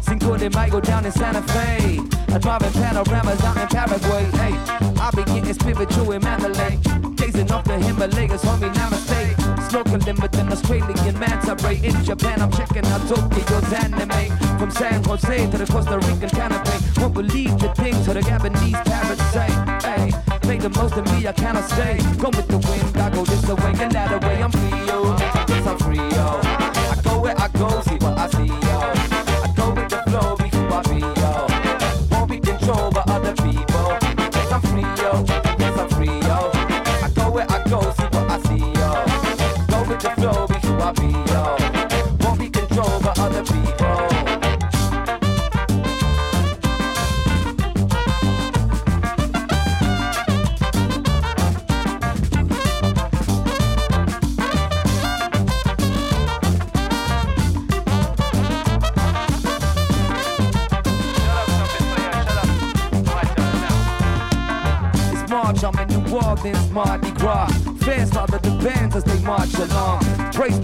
[0.02, 2.00] Cinco de Mayo down in Santa Fe.
[2.34, 4.24] I drive in panoramas out in Paraguay.
[4.42, 4.54] Hey,
[5.00, 6.80] I be getting spiritual in Mandalay.
[7.18, 9.36] Gazing off the Himalayas, homie, namaste.
[9.70, 11.80] Snorkeling with an Australian manta ray.
[11.84, 14.36] In Japan, I'm checking out Tokyo's anime.
[14.58, 17.00] From San Jose to the Costa Rican canopy.
[17.00, 19.50] Won't believe the things to the Gabonese parrots say.
[19.88, 20.12] Hey,
[20.48, 22.00] make the most of me, I cannot stay.
[22.18, 22.48] Go with
[40.22, 41.31] know me who I be.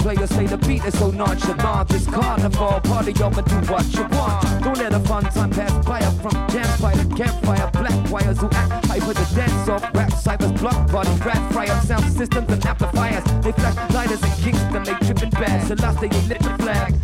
[0.07, 1.89] Players say the beat is so nonchalant.
[1.89, 4.63] This carnival party, I'ma do what you want.
[4.63, 7.69] Don't let a fun time pass by up from campfire to campfire.
[7.73, 9.83] Black wires who act hyper the dance off.
[9.93, 13.23] Rap cyphers, block body, rat fryer, sound systems and amplifiers.
[13.43, 15.67] They flash lighters and in Kingston, they tripping bad.
[15.67, 16.95] So last they lit the flag.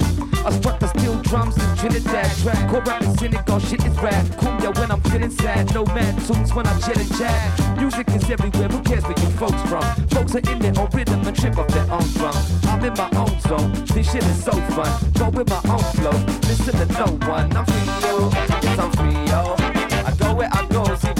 [0.46, 2.32] I struck the steel drums in Trinidad.
[2.38, 4.26] Track, core rap in Senegal, shit is rad.
[4.40, 5.74] Cumbia when I'm feeling sad.
[5.74, 7.78] No man tunes when I chill and chat.
[7.78, 9.84] Music is everywhere, who cares where you folks from?
[10.08, 12.63] Folks are in their own rhythm and trip off their own drum.
[12.84, 14.92] I'm in my own zone, this shit is so fun.
[15.14, 16.12] Go with my own flow,
[16.50, 17.56] listen to no one.
[17.56, 18.30] I'm free, yo.
[18.62, 19.56] Yes, I'm free, yo.
[20.06, 21.13] I go where I go, see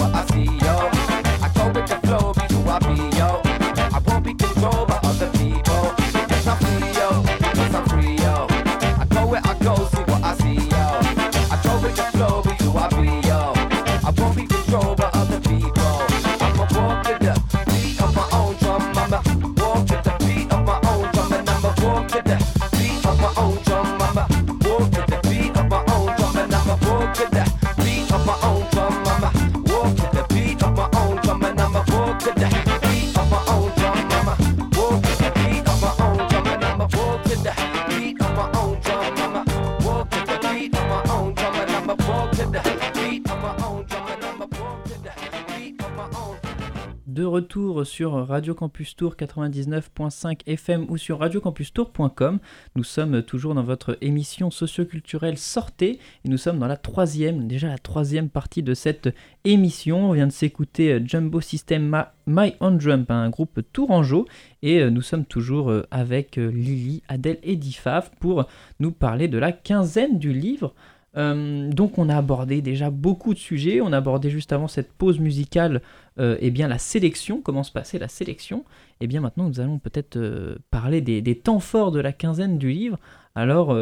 [47.84, 52.38] sur Radio Campus Tour 99.5 FM ou sur radiocampustour.com.
[52.76, 57.78] Nous sommes toujours dans votre émission socioculturelle Sortez nous sommes dans la troisième, déjà la
[57.78, 59.08] troisième partie de cette
[59.44, 60.10] émission.
[60.10, 64.26] On vient de s'écouter euh, Jumbo System My On Jump, un groupe tourangeau
[64.62, 68.46] et euh, nous sommes toujours euh, avec Lily, Adèle et Difaf pour
[68.80, 70.74] nous parler de la quinzaine du livre.
[71.16, 74.92] Euh, donc on a abordé déjà beaucoup de sujets, on a abordé juste avant cette
[74.92, 75.80] pause musicale
[76.18, 78.64] euh, eh la sélection, comment se passait la sélection?
[79.00, 82.70] Et bien maintenant nous allons peut-être euh, parler des, temps forts de la quinzaine du
[82.70, 82.98] livre.
[83.36, 83.76] Alors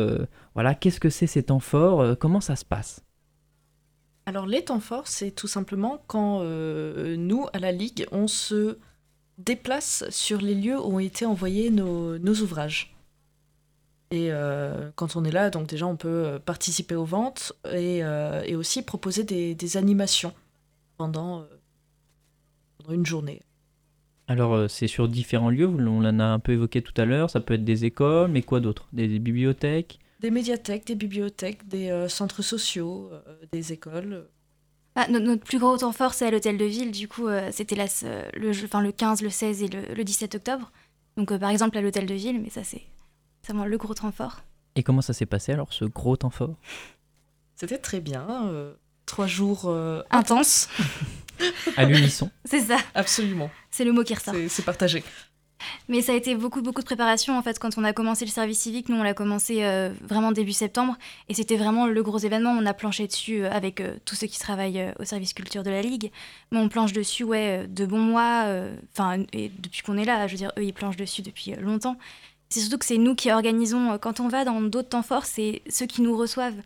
[0.55, 2.17] voilà, qu'est-ce que c'est ces temps forts?
[2.19, 3.05] Comment ça se passe?
[4.25, 8.79] Alors les temps forts, c'est tout simplement quand nous, à la Ligue, on se
[9.37, 12.92] déplace sur les lieux où ont été envoyés nos ouvrages.
[14.13, 18.05] Et euh, quand on est là, donc déjà on peut euh, participer aux ventes et,
[18.05, 20.35] euh, et aussi proposer des, des animations
[20.99, 21.45] pendant, euh,
[22.79, 23.43] pendant une journée.
[24.29, 27.41] Alors c'est sur différents lieux, on en a un peu évoqué tout à l'heure, ça
[27.41, 28.87] peut être des écoles, mais quoi d'autre?
[28.93, 29.99] Des, des bibliothèques?
[30.21, 33.21] Des médiathèques, des bibliothèques, des euh, centres sociaux, euh,
[33.53, 34.29] des écoles.
[34.95, 36.93] Ah, no- notre plus gros temps fort, c'est à l'hôtel de ville.
[36.93, 40.71] Du coup, euh, c'était le, enfin, le 15, le 16 et le, le 17 octobre.
[41.17, 42.83] Donc, euh, par exemple, à l'hôtel de ville, mais ça, c'est
[43.43, 44.41] c'est vraiment le gros temps fort.
[44.77, 46.55] Et comment ça s'est passé alors ce gros temps fort?
[47.57, 48.47] C'était très bien.
[48.49, 48.75] euh,
[49.07, 50.69] trois jours euh, Intense,
[51.77, 52.79] À l'unisson c'est ça.
[52.95, 53.51] Absolument.
[53.71, 54.35] C'est le mot qui ressort.
[54.35, 55.03] C'est c'est partagé.
[55.89, 57.39] Mais ça a été beaucoup, beaucoup de préparation.
[57.39, 60.33] En fait, quand on a commencé le service civique, nous, on l'a commencé euh, vraiment
[60.33, 60.97] début septembre.
[61.29, 62.51] Et c'était vraiment le gros événement.
[62.51, 65.63] On a planché dessus euh, avec euh, tous ceux qui travaillent euh, au service culture
[65.63, 66.11] de la Ligue.
[66.51, 68.45] Mais on planche dessus, ouais, de bons mois.
[68.93, 71.61] Enfin, et depuis qu'on est là, je veux dire, eux, ils planchent dessus depuis euh,
[71.61, 71.97] longtemps.
[72.53, 73.93] C'est surtout que c'est nous qui organisons.
[73.93, 76.61] euh, Quand on va dans d'autres temps forts, c'est ceux qui nous reçoivent,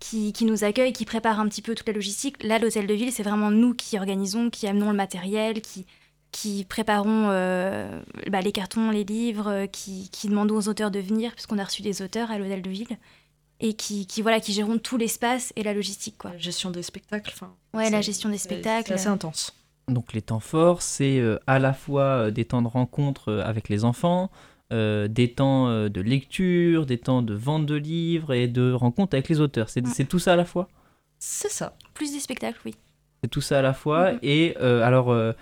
[0.00, 2.42] qui, qui nous accueillent, qui préparent un petit peu toute la logistique.
[2.42, 5.86] Là, l'hôtel de ville, c'est vraiment nous qui organisons, qui amenons le matériel, qui
[6.32, 10.98] qui préparons euh, bah, les cartons, les livres, euh, qui, qui demandons aux auteurs de
[10.98, 12.98] venir, puisqu'on a reçu des auteurs à l'hôtel de ville.
[13.60, 16.16] et qui, qui, voilà, qui géreront tout l'espace et la logistique.
[16.18, 16.32] Quoi.
[16.32, 17.30] La gestion des spectacles.
[17.32, 18.88] Enfin, Ouais, la gestion des spectacles.
[18.88, 19.54] C'est assez intense.
[19.88, 23.42] Donc les temps forts, c'est euh, à la fois euh, des temps de rencontre euh,
[23.44, 24.30] avec les enfants,
[24.72, 29.14] euh, des temps euh, de lecture, des temps de vente de livres et de rencontre
[29.14, 29.68] avec les auteurs.
[29.68, 30.68] C'est tout ça à la fois?
[31.18, 31.76] C'est ça.
[31.94, 32.74] Plus des spectacles, oui.
[33.22, 34.12] C'est tout ça à la fois.
[34.12, 34.18] Mhm.
[34.22, 35.32] Et euh, alors, euh,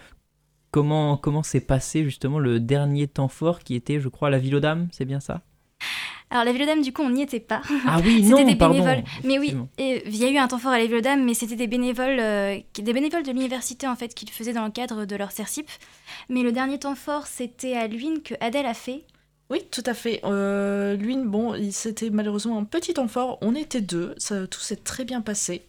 [0.70, 4.54] comment comment s'est passé justement le dernier temps fort qui était, je crois, la ville
[4.56, 4.88] aux dames?
[4.92, 5.42] C'est bien ça?
[6.30, 7.62] Alors la Ville-aux-Dames, du coup, on n'y était pas.
[7.87, 8.74] Ah oui, non, des pardon.
[8.82, 9.04] bénévoles.
[9.22, 11.54] Mais oui, et il y a eu un temps fort à la Ville-aux-Dames, mais c'était
[11.54, 15.04] des bénévoles, euh, des bénévoles de l'université en fait, qui le faisaient dans le cadre
[15.04, 15.68] de leur CERCIP.
[16.28, 19.04] Mais le dernier temps fort, c'était à Luynes que Adèle a fait.
[19.50, 20.20] Oui, tout à fait.
[20.24, 23.38] Euh, lui, bon, il- c'était malheureusement un petit temps fort.
[23.42, 24.14] On était deux.
[24.16, 25.66] Ça, tout s'est très bien passé.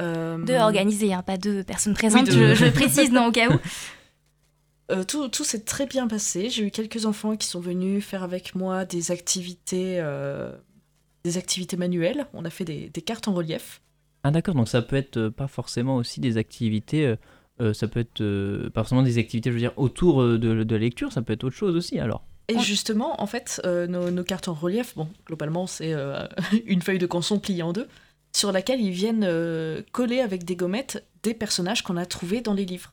[0.00, 2.54] Euh, Deux organisés, hein, pas deux personnes présentes, deux.
[2.54, 3.58] je, je précise, non, au cas où.
[4.90, 6.48] Euh, tout tout s'est très bien passé.
[6.48, 10.50] J'ai eu quelques enfants qui sont venus faire avec moi des activités, euh,
[11.24, 12.26] des activités manuelles.
[12.32, 13.82] On a fait des, des cartes en relief.
[14.24, 17.14] Ah d'accord, donc ça peut être pas forcément aussi des activités,
[17.74, 20.80] ça peut être euh, pas forcément des activités, je veux dire, autour de, de la
[20.80, 22.24] lecture, ça peut être autre chose aussi alors.
[22.48, 26.26] Et On- justement, en fait, euh, nos, nos cartes en relief, bon, globalement, c'est euh,
[26.66, 27.86] une feuille de canson pliée en deux,
[28.32, 32.54] sur laquelle ils viennent euh, coller avec des gommettes des personnages qu'on a trouvés dans
[32.54, 32.92] les livres.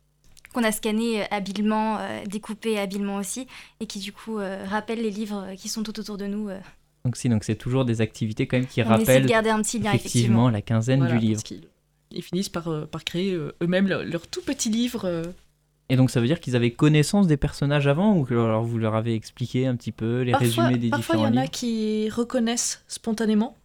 [0.54, 3.48] Qu'on a scanné euh, habilement, euh, découpé habilement aussi,
[3.80, 6.50] et qui du coup euh, rappellent les livres qui sont tout autour de nous.
[6.50, 6.60] euh.
[7.06, 9.50] Donc si, donc c'est toujours des activités quand même qui on essaie de rappellent garder
[9.52, 10.48] un petit lien, effectivement.
[10.48, 11.41] effectivement la quinzaine Voilà, du livre.
[12.12, 15.06] Ils finissent par, euh, par créer euh, eux-mêmes leur, leur tout petit livre.
[15.89, 18.78] Et donc ça veut dire qu'ils avaient connaissance des personnages avant ou que alors vous
[18.78, 21.45] leur avez expliqué un petit peu les Parfois, résumés des parfois, il y différents en
[21.45, 23.56] a qui reconnaissent spontanément,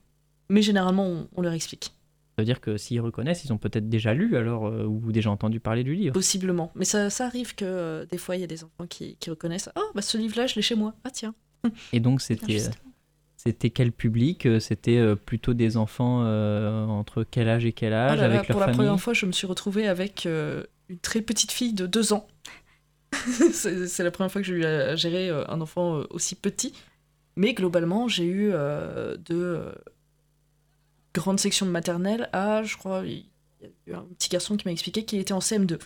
[0.49, 1.93] mais généralement, on, on leur explique.
[2.37, 5.31] Ça veut dire que s'ils reconnaissent, ils ont peut-être déjà lu alors euh, ou déjà
[5.31, 6.13] entendu parler du livre.
[6.13, 6.71] Possiblement.
[6.75, 9.31] Mais ça, ça arrive que euh, des fois, il y a des enfants qui, qui
[9.31, 10.95] reconnaissent Oh, bah ce livre-là, je l'ai chez moi.
[11.05, 11.35] Ah, tiens.
[11.93, 12.59] Et donc c'était.
[13.43, 17.95] C'était quel public Euh, C'était euh, plutôt des enfants euh, entre quel âge et quel
[17.95, 20.65] âge là là, avec leur pour la première fois, je me suis retrouvée avec euh,
[20.91, 22.29] une très petite fille de deux ans.
[23.53, 26.75] c'est la première fois que j'ai eu à gérer un enfant aussi petit.
[27.37, 29.73] Mais globalement, j'ai eu euh, de
[31.15, 33.25] grandes sections de maternelle à, je crois, il
[33.63, 35.79] y a eu un petit garçon qui m'a expliqué qu'il était en CM2.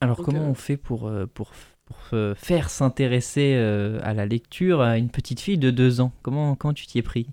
[0.00, 1.52] Alors Donc, comment on fait pour, pour,
[1.90, 6.12] pour euh, faire s'intéresser euh, à la lecture à une petite fille de deux ans
[6.22, 7.26] comment, comment tu t'y es pris?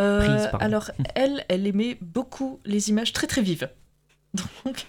[0.00, 3.68] Euh, Prise, alors, elle, elle aimait beaucoup les images très très vives.
[4.64, 4.86] Donc,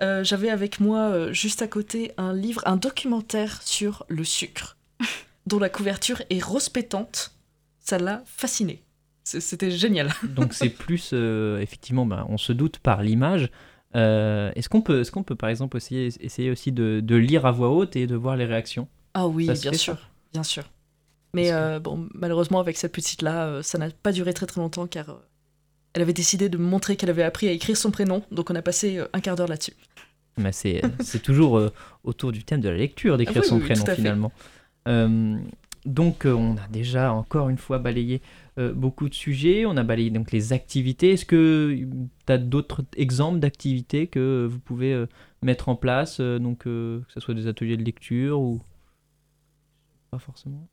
[0.00, 4.76] euh, j'avais avec moi, euh, juste à côté, un livre, un documentaire sur le sucre,
[5.46, 7.32] dont la couverture est rose pétante.
[7.80, 8.82] Ça l'a fascinée.
[9.24, 10.10] C'était génial.
[10.22, 13.50] Donc c'est plus euh, effectivement, bah, on se doute par l'image.
[13.96, 17.46] Euh, est-ce qu'on peut, est-ce qu'on peut par exemple aussi essayer aussi de, de lire
[17.46, 18.88] à voix haute et de voir les réactions?
[19.14, 19.96] Ah oui, bien sûr,
[20.32, 20.64] bien sûr.
[21.32, 24.86] Mais euh, bon, malheureusement, avec cette petite-là, euh, ça n'a pas duré très très longtemps
[24.86, 25.20] car
[25.92, 28.54] elle avait décidé de me montrer qu'elle avait appris à écrire son prénom, donc on
[28.56, 29.74] a passé un quart d'heure là-dessus.
[30.36, 31.60] Mais c'est, c'est toujours
[32.02, 34.32] autour du thème de la lecture d'écrire Ah oui, son oui, prénom finalement.
[35.86, 38.22] Donc on a déjà encore une fois balayé
[38.58, 41.12] euh, beaucoup de sujets, on a balayé donc les activités.
[41.12, 41.76] Est-ce que
[42.26, 45.06] tu as d'autres exemples d'activités que vous pouvez euh,
[45.42, 48.62] mettre en place, euh, donc que ce soit des ateliers de lecture ou
[50.10, 50.68] pas forcément?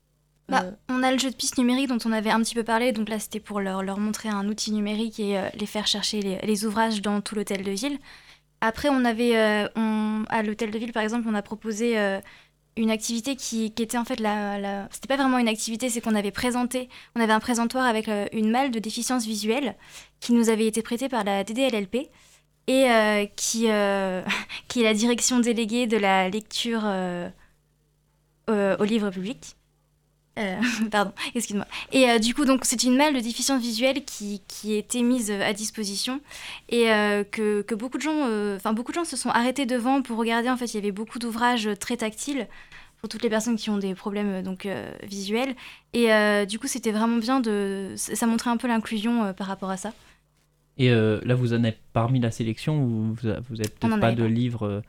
[0.48, 2.92] Bah, on a le jeu de piste numérique dont on avait un petit peu parlé,
[2.92, 6.64] donc là c'était pour leur, montrer un outil numérique et les faire chercher les, les
[6.66, 7.98] ouvrages dans tout l'hôtel de ville.
[8.60, 11.96] Après, on avait, on- à l'hôtel de ville par exemple, on a proposé
[12.76, 14.58] une activité qui, était en fait la.
[14.58, 14.88] la...
[14.90, 18.26] C'était pas vraiment une activité, c'est qu'on avait présenté, on avait un présentoir avec euh,
[18.32, 19.76] une malle de déficience visuelle
[20.20, 22.08] qui nous avait été prêtée par la DDLLP
[22.68, 24.22] et euh, qui, euh,
[24.68, 26.84] qui est la direction déléguée de la lecture
[28.48, 29.56] au livre public.
[30.90, 31.66] Pardon, excuse-moi.
[31.92, 35.52] Et du coup, donc, c'est une malle de déficience visuelle qui, qui était mise à
[35.52, 36.22] disposition
[36.70, 36.86] et
[37.30, 40.48] que, que beaucoup de gens, enfin beaucoup de gens se sont arrêtés devant pour regarder.
[40.48, 42.48] En fait, il y avait beaucoup d'ouvrages très tactiles
[43.02, 45.56] pour toutes les personnes qui ont des problèmes euh, donc euh, visuels.
[45.92, 49.48] Et euh, du coup, c'était vraiment bien de, ça montrait un peu l'inclusion euh, par
[49.48, 49.92] rapport à ça.
[50.78, 53.34] Et euh, là, vous en êtes parmi la sélection, vous, vous, vous avez
[53.82, 54.28] On peut-être pas de pas.
[54.28, 54.82] livres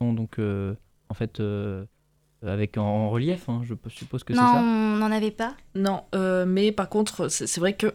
[0.00, 0.74] donc euh,
[1.08, 1.84] en fait euh,
[2.46, 4.60] avec en, en relief, hein, je suppose que c'est non, ça.
[4.60, 5.54] on n'en avait pas.
[5.74, 7.92] Non, euh, mais par contre, c'est vrai que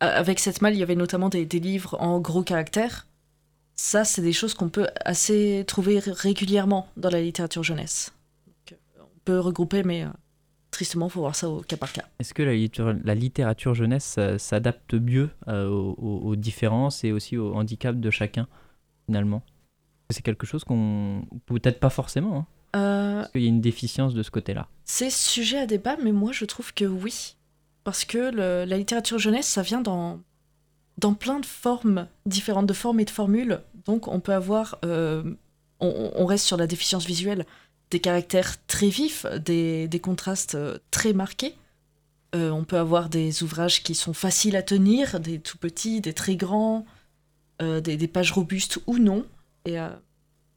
[0.00, 3.06] avec cette malle, il y avait notamment des, des livres en gros caractères.
[3.76, 8.12] Ça, c'est des choses qu'on peut assez trouver ré- régulièrement dans la littérature jeunesse.
[8.46, 10.08] Donc, euh, on peut regrouper, mais euh,
[10.70, 12.04] tristement, faut voir ça au cas par cas.
[12.18, 17.04] Est-ce que la littérature, la littérature jeunesse ça- s'adapte mieux euh, aux, aux- aux différences
[17.04, 18.48] et aussi aux handicaps de chacun
[19.06, 19.42] finalement?
[20.10, 22.36] C'est quelque chose qu'on peut-être pas forcément.
[22.38, 22.46] Hein,
[22.76, 24.68] Euh, parce qu'il y a une déficience de ce côté-là.
[24.84, 27.36] c'est sujet à débat, mais moi, je trouve que oui.
[27.84, 30.20] parce que le- la littérature jeunesse, ça vient dans,
[30.98, 33.60] dans plein de formes différentes, de formes et de formules.
[33.84, 35.34] Donc on peut avoir, euh,
[35.80, 37.46] on, reste sur la déficience visuelle,
[37.90, 41.54] des caractères très vifs, des, contrastes euh, très marqués.
[42.34, 46.12] Euh, on peut avoir des ouvrages qui sont faciles à tenir, des tout petits, des
[46.12, 46.84] très grands,
[47.60, 49.24] des, pages robustes ou non.
[49.64, 49.76] Et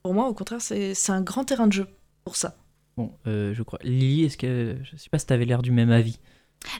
[0.04, 1.88] pour moi, au contraire, c'est un grand terrain de jeu
[2.26, 2.58] pour ça.
[2.98, 3.80] Bon, je crois.
[3.84, 4.78] Lily, est-ce que.
[4.84, 6.20] Je sais pas si t'avais l'air du même avis.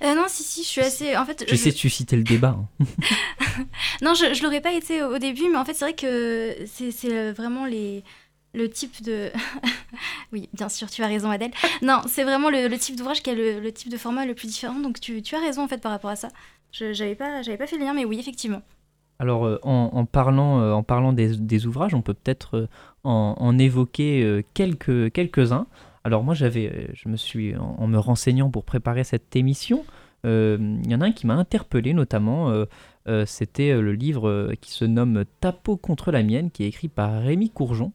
[0.04, 1.16] Euh, non, si, si, je suis assez.
[1.18, 2.58] En fait, J'essaie de susciter le débat.
[2.80, 2.86] hein.
[4.02, 6.94] Non, je, je l'aurais pas été au, début, mais en fait, c'est vrai que c'est
[7.12, 8.04] euh, vraiment les,
[8.54, 9.32] le type de.
[10.34, 11.52] oui, bien sûr, tu as raison, Adèle.
[11.82, 14.36] Non, c'est vraiment le, le type d'ouvrage qui a le, le type de format le
[14.36, 16.30] plus différent, donc tu, tu as raison, en fait, par rapport à ça.
[16.72, 18.62] Je J'avais pas, pas fait le lien, mais oui, effectivement.
[19.18, 22.68] Alors, euh, en, en parlant, euh, en parlant des, des ouvrages, on peut peut-être
[23.04, 25.68] en, en évoquer euh, quelques, quelques-uns.
[26.04, 29.86] Alors, moi, j'avais, euh, je me suis, en, en me renseignant pour préparer cette émission,
[30.26, 32.50] euh, il y en a un qui m'a interpellé, notamment.
[32.52, 32.66] euh,
[33.08, 37.22] euh, C'était le livre qui se nomme Tapo contre la mienne, qui est écrit par
[37.24, 37.92] Rémi Courgeon.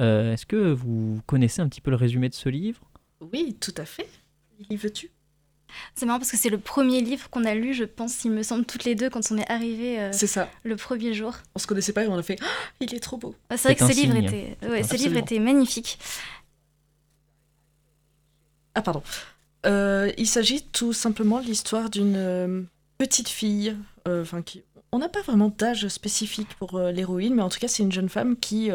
[0.00, 2.82] Euh, Est-ce que vous connaissez un petit peu le résumé de ce livre?
[3.32, 4.08] Oui, tout à fait.
[4.70, 5.10] Y veux-tu?
[5.94, 8.42] C'est marrant parce que c'est le premier livre qu'on a lu, je pense, il me
[8.42, 10.48] semble, toutes les deux quand on est arrivé euh, C'est ça.
[10.62, 11.34] le premier jour.
[11.54, 12.46] On se connaissait pas et on a fait Ah,
[12.80, 13.34] il est trop beau.
[13.50, 15.98] Ah, C'est vrai que ce livre, était, ouais, ce livre était magnifique.
[18.76, 19.02] Ah, pardon.
[19.64, 22.62] Euh, il s'agit tout simplement de l'histoire d'une euh,
[22.98, 23.74] petite fille.
[24.06, 24.42] euh, Enfin,
[24.92, 28.08] on n'a pas vraiment d'âge spécifique pour l'héroïne, mais en tout cas, c'est une jeune
[28.08, 28.70] femme qui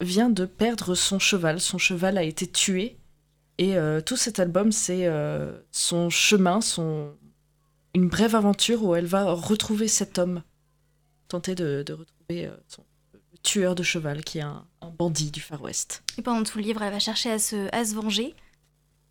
[0.00, 1.60] vient de perdre son cheval.
[1.60, 2.98] Son cheval a été tué.
[3.58, 5.08] Et tout cet album, c'est
[5.70, 7.14] son chemin, son...
[7.94, 10.42] une brève aventure où elle va retrouver cet homme.
[11.28, 12.82] Tenter de, retrouver son
[13.42, 16.02] tueur de cheval, qui est un, un bandit du Far West.
[16.18, 18.34] Et pendant tout le livre, elle va chercher à se, à se venger.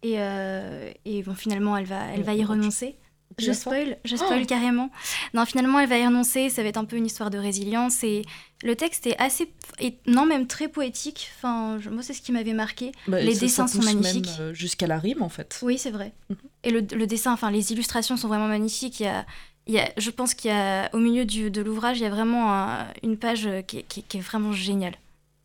[0.03, 2.95] Et, euh, et bon, finalement, elle va, elle va y renoncer.
[3.39, 4.89] Je spoil, je spoil carrément.
[5.35, 6.49] Non, finalement, elle va y renoncer.
[6.49, 8.03] Ça va être un peu une histoire de résilience.
[8.03, 8.23] Et
[8.63, 11.29] le texte est assez, et non même très poétique.
[11.37, 12.91] Enfin, je- moi, c'est ce qui m'avait marqué.
[13.07, 14.29] Bah, Les ça- dessins sont pousse magnifiques.
[14.39, 15.59] euh, Jusqu'à la rime, en fait.
[15.61, 16.13] Oui, c'est vrai.
[16.29, 16.37] Mhm.
[16.63, 19.01] Et le, le dessin, enfin, les illustrations sont vraiment magnifiques.
[19.01, 19.25] Il y a,
[19.67, 22.07] il y a, je pense qu'il y a, au milieu du, de l'ouvrage, il y
[22.07, 24.95] a vraiment un- une page qui, est- qui est- qui est vraiment géniale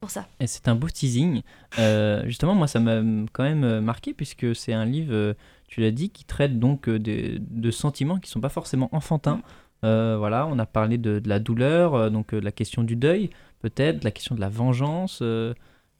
[0.02, 0.26] pour ça.
[0.40, 1.42] Et c'est un beau teasing.
[1.78, 2.96] Euh, justement, moi, ça m'a
[3.32, 5.34] quand même euh, marqué puisque c'est un livre, euh,
[5.68, 9.42] tu l'as dit, qui traite donc de, de sentiments qui sont pas forcément enfantins.
[9.84, 13.30] Euh, voilà, on a parlé de, de la douleur, donc de la question du deuil,
[13.60, 15.20] peut-être, de la question de la vengeance.
[15.22, 15.54] euh,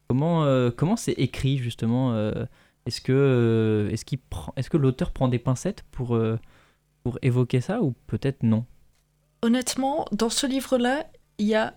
[0.08, 2.44] comment euh, comment c'est écrit justement euh,
[2.86, 6.18] Est-ce que est-ce qu'il prend, est-ce que l'auteur prend des pincettes pour
[7.04, 8.64] pour évoquer ça ou peut-être non?
[9.42, 11.06] Honnêtement, dans ce livre-là,
[11.38, 11.74] il n'y a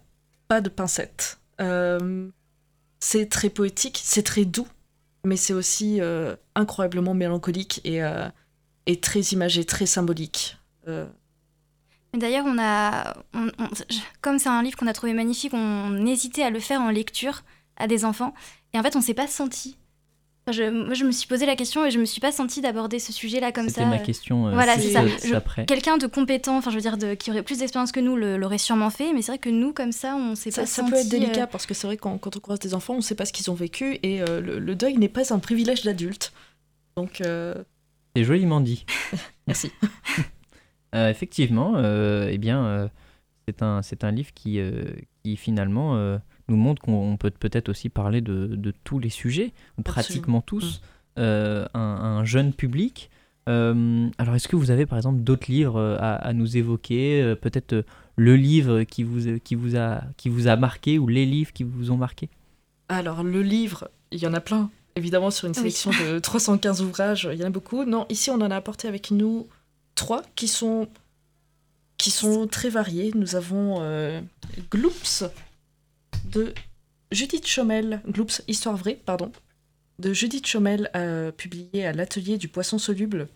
[0.48, 1.40] pas de pincettes.
[1.62, 2.30] Euh,
[3.00, 4.68] c'est très poétique, c'est très doux,
[5.24, 8.28] mais c'est aussi euh, incroyablement mélancolique et, euh,
[8.86, 10.58] et très imagé, très symbolique.
[12.14, 13.16] D'ailleurs, on a,
[14.22, 17.44] comme c'est un livre qu'on a trouvé magnifique, on hésitait à le faire en lecture
[17.78, 18.34] à des enfants.
[18.74, 19.78] Et en fait, on s'est pas senti.
[20.52, 23.00] Je, moi, je me suis posé la question et je me suis pas senti d'aborder
[23.00, 23.88] ce sujet-là comme C'était ça.
[23.88, 24.48] ma question.
[24.48, 25.44] euh, Voilà, c'est juste, ça.
[25.58, 25.66] euh.
[25.66, 28.60] Quelqu'un de compétent, enfin, je veux dire, de, qui aurait plus d'expérience que nous, l'aurait
[28.60, 29.12] sûrement fait.
[29.12, 30.92] Mais c'est vrai que nous, comme ça, on s'est ça, pas ça senti.
[30.92, 32.98] peut être délicat euh, parce que c'est vrai quand, quand on croise des enfants, on
[32.98, 35.40] ne sait pas ce qu'ils ont vécu et euh, le, le deuil n'est pas un
[35.40, 36.32] privilège d'adulte.
[36.96, 37.56] Donc, euh,
[38.16, 38.86] C'est joliment dit.
[39.48, 39.72] merci.
[40.94, 42.88] Euh, effectivement, euh, eh bien, euh,
[43.46, 44.86] c'est un, c'est un livre qui, euh,
[45.26, 46.18] qui finalement euh,
[46.48, 50.82] nous montre qu'on peut peut-être aussi parler de, de tous les sujets, ou pratiquement tous,
[51.18, 53.10] euh, un, un jeune public.
[53.48, 57.36] Euh, alors, est-ce que vous avez par exemple d'autres livres euh, à, à nous évoquer
[57.42, 57.84] Peut-être
[58.16, 61.64] le livre qui vous, qui, vous a, qui vous a marqué ou les livres qui
[61.64, 62.30] vous ont marqué?
[62.90, 64.70] Alors, le livre, il y en a plein.
[64.96, 65.72] Évidemment, sur une Oui.
[65.72, 67.84] sélection de 315 ouvrages, il y en a beaucoup.
[67.86, 69.48] Non, ici, on en a apporté avec nous
[69.96, 70.88] trois qui sont,
[71.98, 73.12] qui sont très variés.
[73.16, 74.22] Nous avons euh,
[74.72, 75.24] Gloops
[76.32, 76.54] de
[77.12, 79.32] Judith Chomel, Gloops, Histoire vraie, pardon,
[80.00, 83.28] de Judith Chomel, euh, publié à l'Atelier du Poisson Soluble,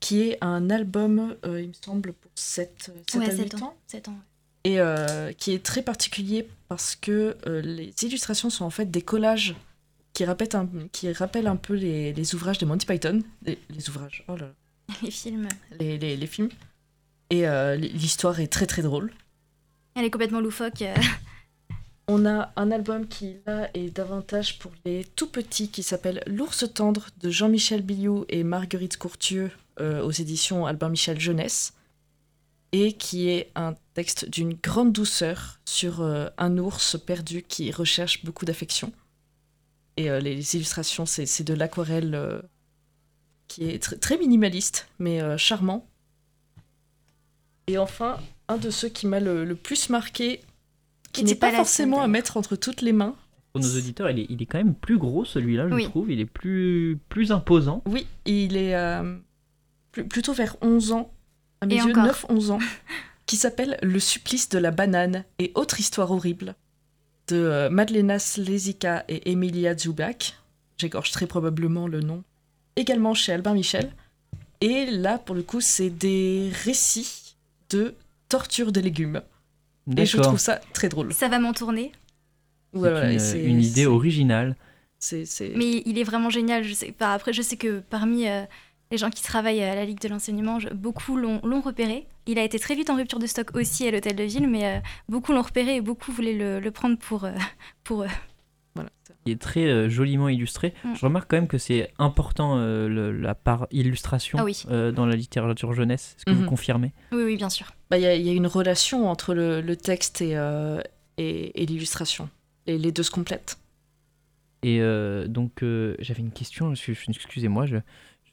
[0.00, 3.66] qui est un album, euh, il me semble, pour 7, ouais, à 8 sept ans
[3.66, 3.76] ans.
[3.86, 4.18] sept ans.
[4.64, 9.02] et euh, qui est très particulier parce que euh, les illustrations sont en fait des
[9.02, 9.54] collages
[10.12, 13.88] qui rappellent un, qui rappellent un peu les, les ouvrages de Monty Python, les, les
[13.88, 15.48] ouvrages, oh là là, Les films.
[15.78, 16.48] les, les, les films.
[17.30, 19.12] Et euh, l'histoire est très très drôle.
[19.94, 20.82] Elle est complètement loufoque.
[22.10, 26.64] On a un album qui là est davantage pour les tout petits qui s'appelle L'ours
[26.72, 31.74] tendre de Jean-Michel Billiou et Marguerite Courtieux euh, aux éditions Albin Michel Jeunesse
[32.72, 38.24] et qui est un texte d'une grande douceur sur euh, un ours perdu qui recherche
[38.24, 38.90] beaucoup d'affection.
[39.98, 42.40] Et euh, les, illustrations, c'est de l'aquarelle euh,
[43.48, 45.86] qui est tr- très minimaliste, mais charmant.
[47.66, 50.40] Et enfin, un de ceux qui m'a le plus marqué,
[51.12, 53.14] qui n'est pas forcément à mettre entre toutes les mains.
[53.52, 55.84] Pour nos auditeurs, il est, il est quand même plus gros celui-là, je Oui.
[55.84, 56.10] trouve.
[56.10, 57.82] Il est plus, plus imposant.
[57.86, 59.16] Oui, il est euh,
[59.92, 61.10] pl- plutôt vers 11 ans,
[61.60, 62.04] à mes Et yeux, encore.
[62.30, 62.58] 9-11 ans,
[63.26, 66.54] qui s'appelle Le supplice de la banane et autre histoire horrible
[67.28, 70.34] de euh, Madlena Slezika et Emilia Zubak.
[70.78, 72.22] J'égorge très probablement le nom.
[72.76, 73.92] Également chez Albin Michel.
[74.60, 77.34] Et là, pour le coup, c'est des récits
[77.70, 77.94] de
[78.28, 79.22] torture des légumes.
[79.96, 81.12] Et je trouve ça très drôle.
[81.14, 81.92] Ça va m'en tourner.
[82.72, 84.54] C'est Voilà, une, c'est- une idée originale.
[85.56, 86.64] Mais il est vraiment génial.
[86.64, 88.42] Je sais, par- après, je sais que parmi euh,
[88.90, 92.06] les gens qui travaillent à la Ligue de l'enseignement, beaucoup l'ont l'ont repéré.
[92.26, 94.64] Il a été très vite en rupture de stock aussi à l'hôtel de ville, mais
[94.66, 97.32] euh, beaucoup l'ont repéré et beaucoup voulaient le, le prendre pour, euh,
[97.84, 98.04] pour
[99.28, 100.74] Il est très euh, joliment illustré.
[100.84, 100.94] Mm.
[100.94, 104.62] Je remarque quand même que c'est important euh, le- la part illustration Ah oui.
[104.70, 106.14] euh, dans la littérature jeunesse.
[106.16, 106.36] Est-ce que Mhm.
[106.38, 106.92] vous confirmez?
[107.12, 107.66] Oui, oui, bien sûr.
[107.90, 110.80] Bah, Il y, a- il y a une relation entre le, le texte et, euh,
[111.16, 112.28] et, et l'illustration.
[112.66, 113.58] Et les deux se complètent.
[114.62, 116.74] Et euh, donc, euh, j'avais une question.
[116.74, 117.76] je- je- Excusez-moi, je-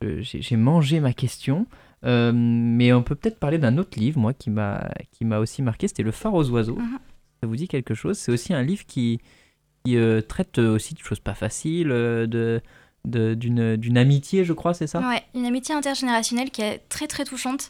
[0.02, 1.68] je- j'ai j'ai mangé ma question.
[2.04, 5.62] Euh, mais on peut peut-être parler d'un autre livre, moi, qui m'a qui m'a aussi
[5.62, 5.88] marqué.
[5.88, 6.76] C'était Le phare aux oiseaux.
[6.78, 7.00] Mhm.
[7.42, 8.18] Ça vous dit quelque chose?
[8.18, 9.20] C'est aussi un livre qui,
[9.86, 12.62] qui euh, traite aussi de choses pas faciles, euh, de
[13.06, 15.00] d'une amitié, je crois, c'est ça?
[15.00, 17.70] Ouais, une amitié intergénérationnelle qui est très très touchante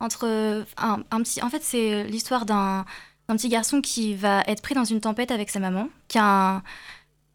[0.00, 1.40] entre euh, un, petit.
[1.40, 2.84] En fait, c'est l'histoire d'un
[3.28, 6.64] petit garçon qui va être pris dans une tempête avec sa maman, qu'un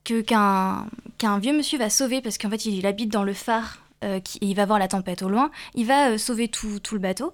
[0.04, 3.80] qu'un qu'un vieux monsieur va sauver parce qu'en fait il, habite dans le phare.
[4.04, 6.80] euh, qui, et il va voir la tempête au loin, il va euh, sauver tout,
[6.80, 7.34] tout le bateau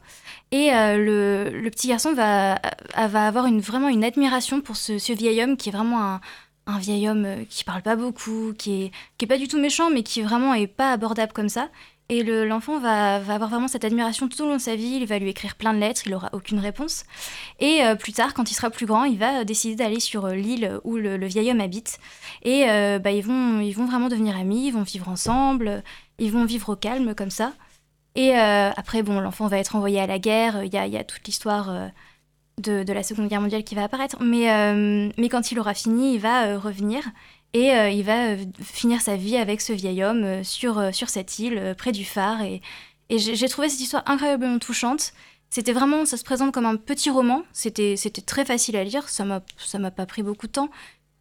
[0.52, 4.78] et euh, le, le petit garçon va, euh, va avoir une, vraiment une admiration pour
[4.78, 6.22] ce, ce vieil homme qui est vraiment un,
[6.66, 9.60] un vieil homme euh, qui parle pas beaucoup, qui est, qui est pas du tout
[9.60, 11.70] méchant, mais qui vraiment est pas abordable comme ça.
[12.10, 14.98] Et le- l'enfant va, va avoir vraiment cette admiration tout au long de sa vie.
[15.02, 17.06] Il va lui écrire plein de lettres, il aura aucune réponse.
[17.60, 20.28] Et euh, plus tard, quand il sera plus grand, il va euh, décider d'aller sur
[20.28, 22.00] l'île où le, vieil homme habite.
[22.44, 22.66] Et
[23.00, 25.82] bah, ils, vont, ils vont vraiment devenir amis, ils vont vivre ensemble,
[26.20, 27.54] ils vont vivre au calme comme ça.
[28.16, 30.64] Et après, bon, l'enfant va être envoyé à la guerre.
[30.64, 31.90] Il y a, y a toute l'histoire
[32.58, 34.18] de, la Seconde Guerre mondiale qui va apparaître.
[34.22, 37.04] Mais, euh, mais quand il aura fini, il va euh, revenir
[37.54, 41.76] et euh, il va finir sa vie avec ce vieil homme sur, sur cette île,
[41.78, 42.42] près du phare.
[42.42, 42.62] Et,
[43.10, 45.14] et j'ai trouvé cette histoire incroyablement touchante.
[45.50, 47.44] C'était vraiment, ça se présente comme un petit roman.
[47.52, 47.96] C'était
[48.26, 49.08] très facile à lire.
[49.08, 50.70] Ça m'a pas pris beaucoup de temps.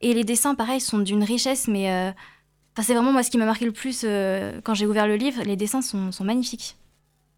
[0.01, 2.14] Et les dessins, pareil, sont d'une richesse, mais
[2.80, 4.07] c'est vraiment moi ce qui m'a marqué le plus
[4.64, 5.43] quand j'ai ouvert le livre.
[5.45, 6.76] Les dessins sont, sont magnifiques.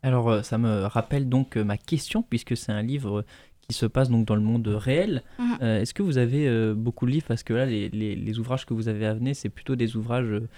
[0.04, 3.24] Alors, ça me rappelle donc ma question, puisque c'est un livre
[3.66, 5.22] qui se passe donc dans le monde réel.
[5.38, 5.58] Mhm.
[5.62, 8.38] Euh, Est-ce que vous avez euh, beaucoup de livres Parce que là, les, les- les
[8.38, 10.48] ouvrages que vous avez amenés, c'est plutôt des ouvrages, euh,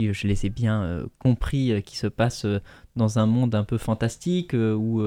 [0.00, 2.46] je les ai bien euh, compris, qui se passent
[2.96, 5.02] dans un monde un peu fantastique, ou,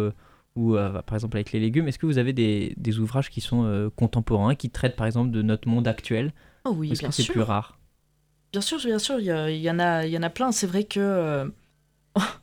[0.55, 1.87] ou euh, par exemple avec les légumes.
[1.87, 5.41] Est-ce que vous avez des, des ouvrages qui sont contemporains, qui traitent par exemple de
[5.41, 6.33] notre monde actuel?
[6.65, 7.77] Oh oui, Est-ce bien que c'est plus rare?
[8.51, 10.51] Bien sûr, bien sûr, il y, il y en a, il y en a plein.
[10.51, 11.51] C'est vrai que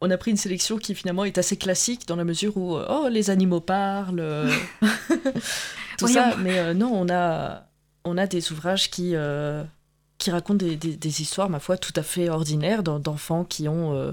[0.00, 2.86] on a pris une sélection qui finalement est assez classique dans la mesure où euh,
[2.88, 4.50] oh les animaux parlent, euh,
[5.98, 6.14] tout Voyons.
[6.30, 6.36] ça.
[6.38, 7.66] Mais euh, non, on a,
[8.04, 9.62] on a des ouvrages qui euh,
[10.18, 13.68] qui racontent des, des- des histoires, ma foi, tout à fait ordinaires d'en- d'enfants qui
[13.68, 14.12] ont euh,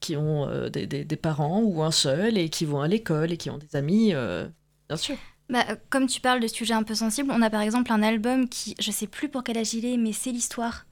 [0.00, 3.50] qui ont des, des- parents ou un seul et qui vont à l'école et qui
[3.50, 4.12] ont des amis,
[4.88, 5.16] bien sûr.
[5.50, 8.48] Bah, comme tu parles de sujets un peu sensibles, on a par exemple un album
[8.48, 10.86] qui, je sais plus pour quel âge il est, mais c'est l'histoire.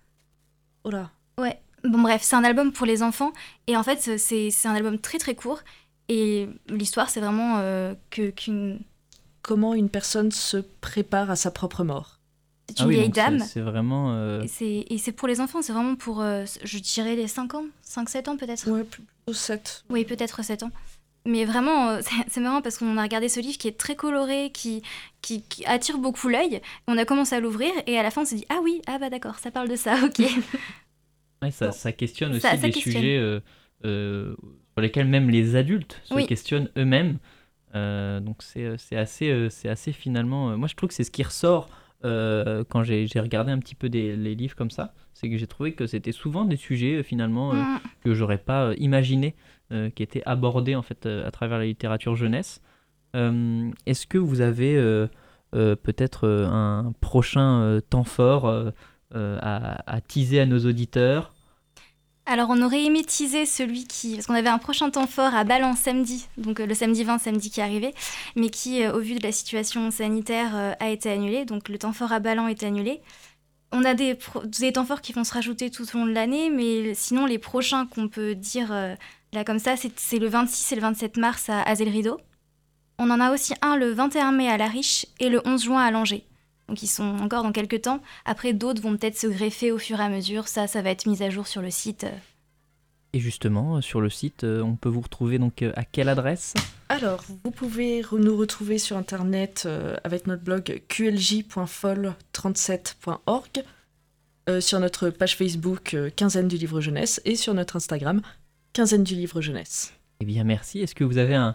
[0.85, 1.11] Oh là.
[1.39, 1.59] Ouais.
[1.85, 3.33] Bon bref, c'est un album pour les enfants
[3.67, 5.61] et en fait c'est c'est un album très très court
[6.09, 8.81] et l'histoire c'est vraiment euh, que qu'une
[9.43, 12.19] Comment une personne se prépare à sa propre mort.
[12.69, 14.13] c'est Ah une oui, vieille dame C'est vraiment.
[14.13, 17.29] euh, et c'est et c'est pour les enfants, c'est vraiment pour euh, je dirais les
[17.29, 18.69] 5 ans, 5 7 ans peut-être.
[18.69, 19.85] Ouais, plutôt 7.
[19.89, 20.71] Oui, peut-être 7 ans.
[21.25, 23.97] Mais vraiment, euh, c'est c'est marrant parce qu'on a regardé ce livre qui est très
[23.97, 24.83] coloré, qui,
[25.23, 26.61] qui, qui attire beaucoup l'œil.
[26.89, 28.99] On a commencé à l'ouvrir et à la fin on s'est dit Ah oui, ah
[28.99, 30.23] bah d'accord, ça parle de ça, ok.
[31.43, 31.73] Ouais, ça, Bon.
[31.73, 32.95] ça questionne aussi Ça- ça des questionne.
[32.95, 33.41] sujets euh,
[33.85, 34.35] euh,
[34.75, 36.27] sur lesquels même les adultes se Oui.
[36.27, 37.19] questionnent eux-mêmes.
[37.75, 40.57] Euh, donc c'est euh, assez, c'est assez finalement...
[40.57, 41.69] moi je trouve que c'est ce qui ressort
[42.03, 44.95] quand j'ai regardé un petit peu des, les livres comme ça.
[45.15, 47.79] C'est que j'ai trouvé que c'était souvent des sujets finalement euh, Mm.
[48.05, 49.35] que j'aurais pas imaginé
[49.95, 52.63] qui étaient abordés en fait à travers la littérature jeunesse.
[53.15, 54.75] Est-ce que vous avez
[55.53, 58.73] peut-être un prochain temps fort
[59.15, 61.33] à, à teaser à nos auditeurs
[62.27, 64.15] Alors on aurait aimé teaser celui qui...
[64.15, 67.03] Parce qu'on avait un prochain temps fort à Bâle en samedi, donc euh, le samedi
[67.05, 67.95] 20, samedi qui arrivait,
[68.37, 71.47] mais qui, euh, au vu de la situation sanitaire, euh, a été annulé.
[71.47, 73.01] Donc le temps fort à Bâle est annulé.
[73.73, 74.19] on a des,
[74.59, 77.39] des, temps forts qui vont se rajouter tout au long de l'année, mais sinon, les
[77.39, 78.95] prochains qu'on peut dire euh,
[79.33, 82.19] là comme ça, c'est le 26 et le 27 mars à Azel Rideau.
[82.99, 85.81] On en a aussi un le 21 mai à La Riche et le 11 juin
[85.81, 86.25] à Langeais.
[86.69, 88.01] Donc ils sont encore dans quelques temps.
[88.25, 90.49] Après, d'autres vont peut-être se greffer au fur et à mesure.
[90.49, 92.07] Ça, ça va être mis à jour sur le site.
[93.15, 96.55] Et justement, sur le site, on peut vous retrouver donc à quelle adresse?
[96.91, 103.63] Alors, vous pouvez nous retrouver sur Internet euh, avec notre blog qlj.fol37.org,
[104.49, 108.23] euh, sur notre page Facebook euh, Quinzaine du livre jeunesse et sur notre Instagram
[108.73, 109.93] Quinzaine du livre jeunesse.
[110.21, 110.81] Eh bien, merci.
[110.81, 111.55] Est-ce que vous avez un,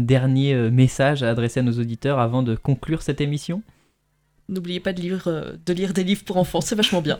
[0.00, 3.62] dernier message à adresser à nos auditeurs avant de conclure cette émission?
[4.48, 7.18] N'oubliez pas de lire, de lire des livres pour enfants, c'est vachement bien.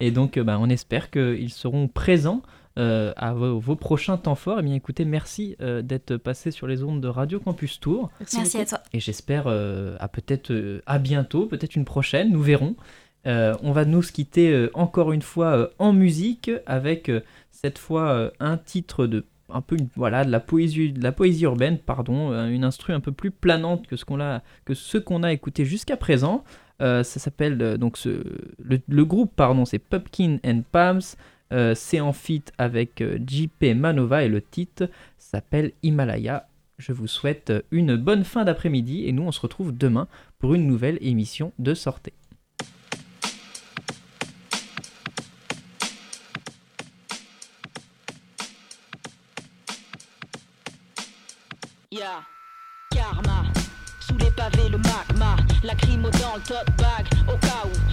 [0.00, 2.42] Et donc, bah, on espère qu'ils seront présents
[2.76, 4.58] euh, à vos, prochains temps forts.
[4.58, 8.10] Et eh bien écoutez, merci euh, d'être passé sur les ondes de Radio Campus Tour.
[8.18, 8.80] Merci, à toi.
[8.92, 12.74] Et j'espère euh, à peut-être à bientôt, peut-être une prochaine, nous verrons.
[13.24, 17.10] on va nous quitter encore une fois en musique avec
[17.52, 22.92] cette fois un titre de un peu voilà de la poésie urbaine pardon une instru
[22.92, 24.04] un peu plus planante que ce
[24.98, 26.44] qu'on a écouté jusqu'à présent
[26.80, 28.22] ça s'appelle donc ce,
[28.62, 31.02] le, groupe pardon c'est Pumpkin and Palms
[31.52, 34.88] euh, c'est en fit avec euh, JP Manova et le titre
[35.18, 36.48] s'appelle Himalaya.
[36.78, 40.66] Je vous souhaite une bonne fin d'après-midi et nous on se retrouve demain pour une
[40.66, 42.12] nouvelle émission de Sortez.
[54.74, 57.83] Le magma, lacrymo dans le top bag, au cas où,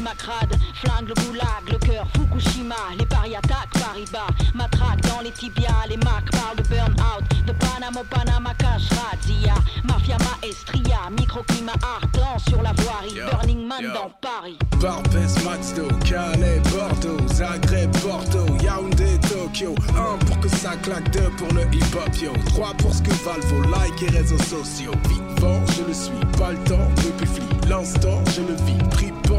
[0.00, 5.86] macrade, flingue le goulag, le cœur Fukushima, les paris attaquent Paris-Bas, matraque dans les tibias,
[5.88, 12.62] les macs parlent de burn-out, de Panama Panama Cash Razia, Mafia Maestria, microclimat ardent sur
[12.62, 14.58] la voirie, Burning Man dans Paris.
[14.80, 21.52] Barbès, Maxdo, Calais, Bordeaux, Zagreb, Bordeaux, Yaoundé, Tokyo, un pour que ça claque, deux pour
[21.52, 25.84] le hip-hop, yo, trois pour ce que valent vos likes et réseaux sociaux, vivant, je
[25.86, 29.29] le suis, pas le temps depuis l'instant, je le vis, tripant,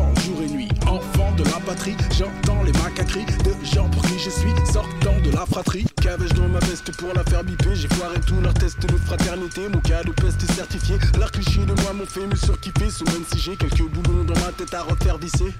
[2.11, 5.85] j'entends les macaqueries de gens pour qui je suis sortant de la fratrie.
[6.01, 7.75] Qu'avais-je dans ma veste pour la faire biper?
[7.75, 10.97] J'ai foiré tous leurs tests de fraternité, mon cas de peste certifié.
[11.19, 14.39] L'art cliché de moi m'ont fait me surkiffer, sous même si j'ai quelques boulons dans
[14.39, 15.53] ma tête à refaire visser.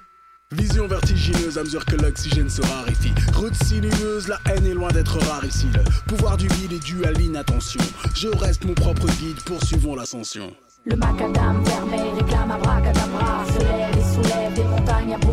[0.51, 3.13] Vision vertigineuse à mesure que l'oxygène se raréfie.
[3.34, 5.67] Route sinueuse, la haine est loin d'être rare ici.
[5.73, 7.82] Le pouvoir du vide est dû à l'inattention.
[8.13, 10.53] Je reste mon propre guide, poursuivons l'ascension.
[10.84, 15.25] Le macadam vermeil réclame abracadabra Se lève et soulève des montagnes à de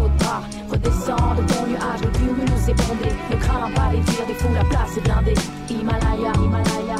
[0.79, 4.35] bras Redescend de ton nuage, le cumulus est bondé Ne crains pas les tirs des
[4.35, 5.35] fous, la place est blindée.
[5.68, 6.97] Himalaya, Himalaya.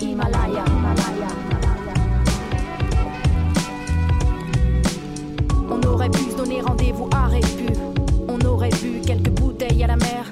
[0.00, 1.28] Himalaya, Himalaya.
[5.70, 7.72] On aurait pu se donner rendez-vous à Répu.
[8.28, 10.26] On aurait bu quelques bouteilles à la mer.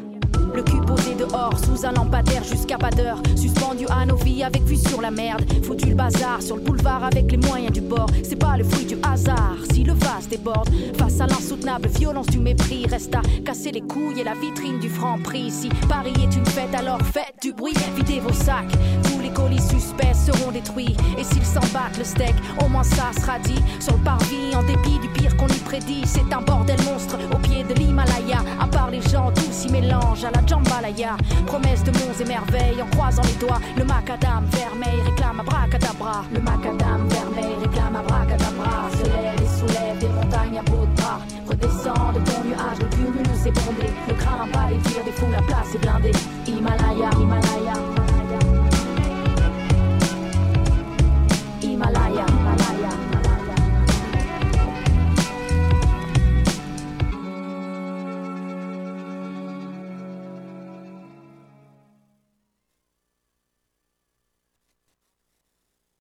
[0.54, 3.20] Le cul posé dehors, sous un lampadaire jusqu'à pas d'heure.
[3.36, 5.42] Suspendu à nos vies avec vue sur la merde.
[5.64, 8.06] Foutu le bazar sur le boulevard avec les moyens du bord.
[8.22, 10.68] C'est pas le fruit du hasard si le vase déborde.
[10.98, 14.88] Face à l'insoutenable violence du mépris, reste à casser les couilles et la vitrine du
[14.88, 15.50] franc prix.
[15.50, 18.72] Si Paris est une fête, alors faites du bruit, videz vos sacs.
[19.04, 20.96] Tous les colis suspects seront détruits.
[21.18, 23.60] Et s'ils s'en battent le steak, au moins ça sera dit.
[23.80, 27.38] Sur le parvis, en dépit du pire qu'on y prédit, c'est un bordel monstre au
[27.38, 28.38] pied de l'Himalaya.
[28.60, 31.16] À part les gens, tout s'y mélange à la jambalaya.
[31.62, 33.60] Promesse de monts et merveilles en croisant les doigts.
[33.76, 36.24] Le macadam vermeil réclame abracadabra.
[36.32, 38.90] Le macadam vermeil réclame abracadabra.
[38.98, 41.20] Se lève et soulève des montagnes à de bras.
[41.48, 43.88] Redescend de ton nuage, le cumulus est bondé.
[44.08, 46.12] Ne crains pas les tirs des fous, la place est blindée.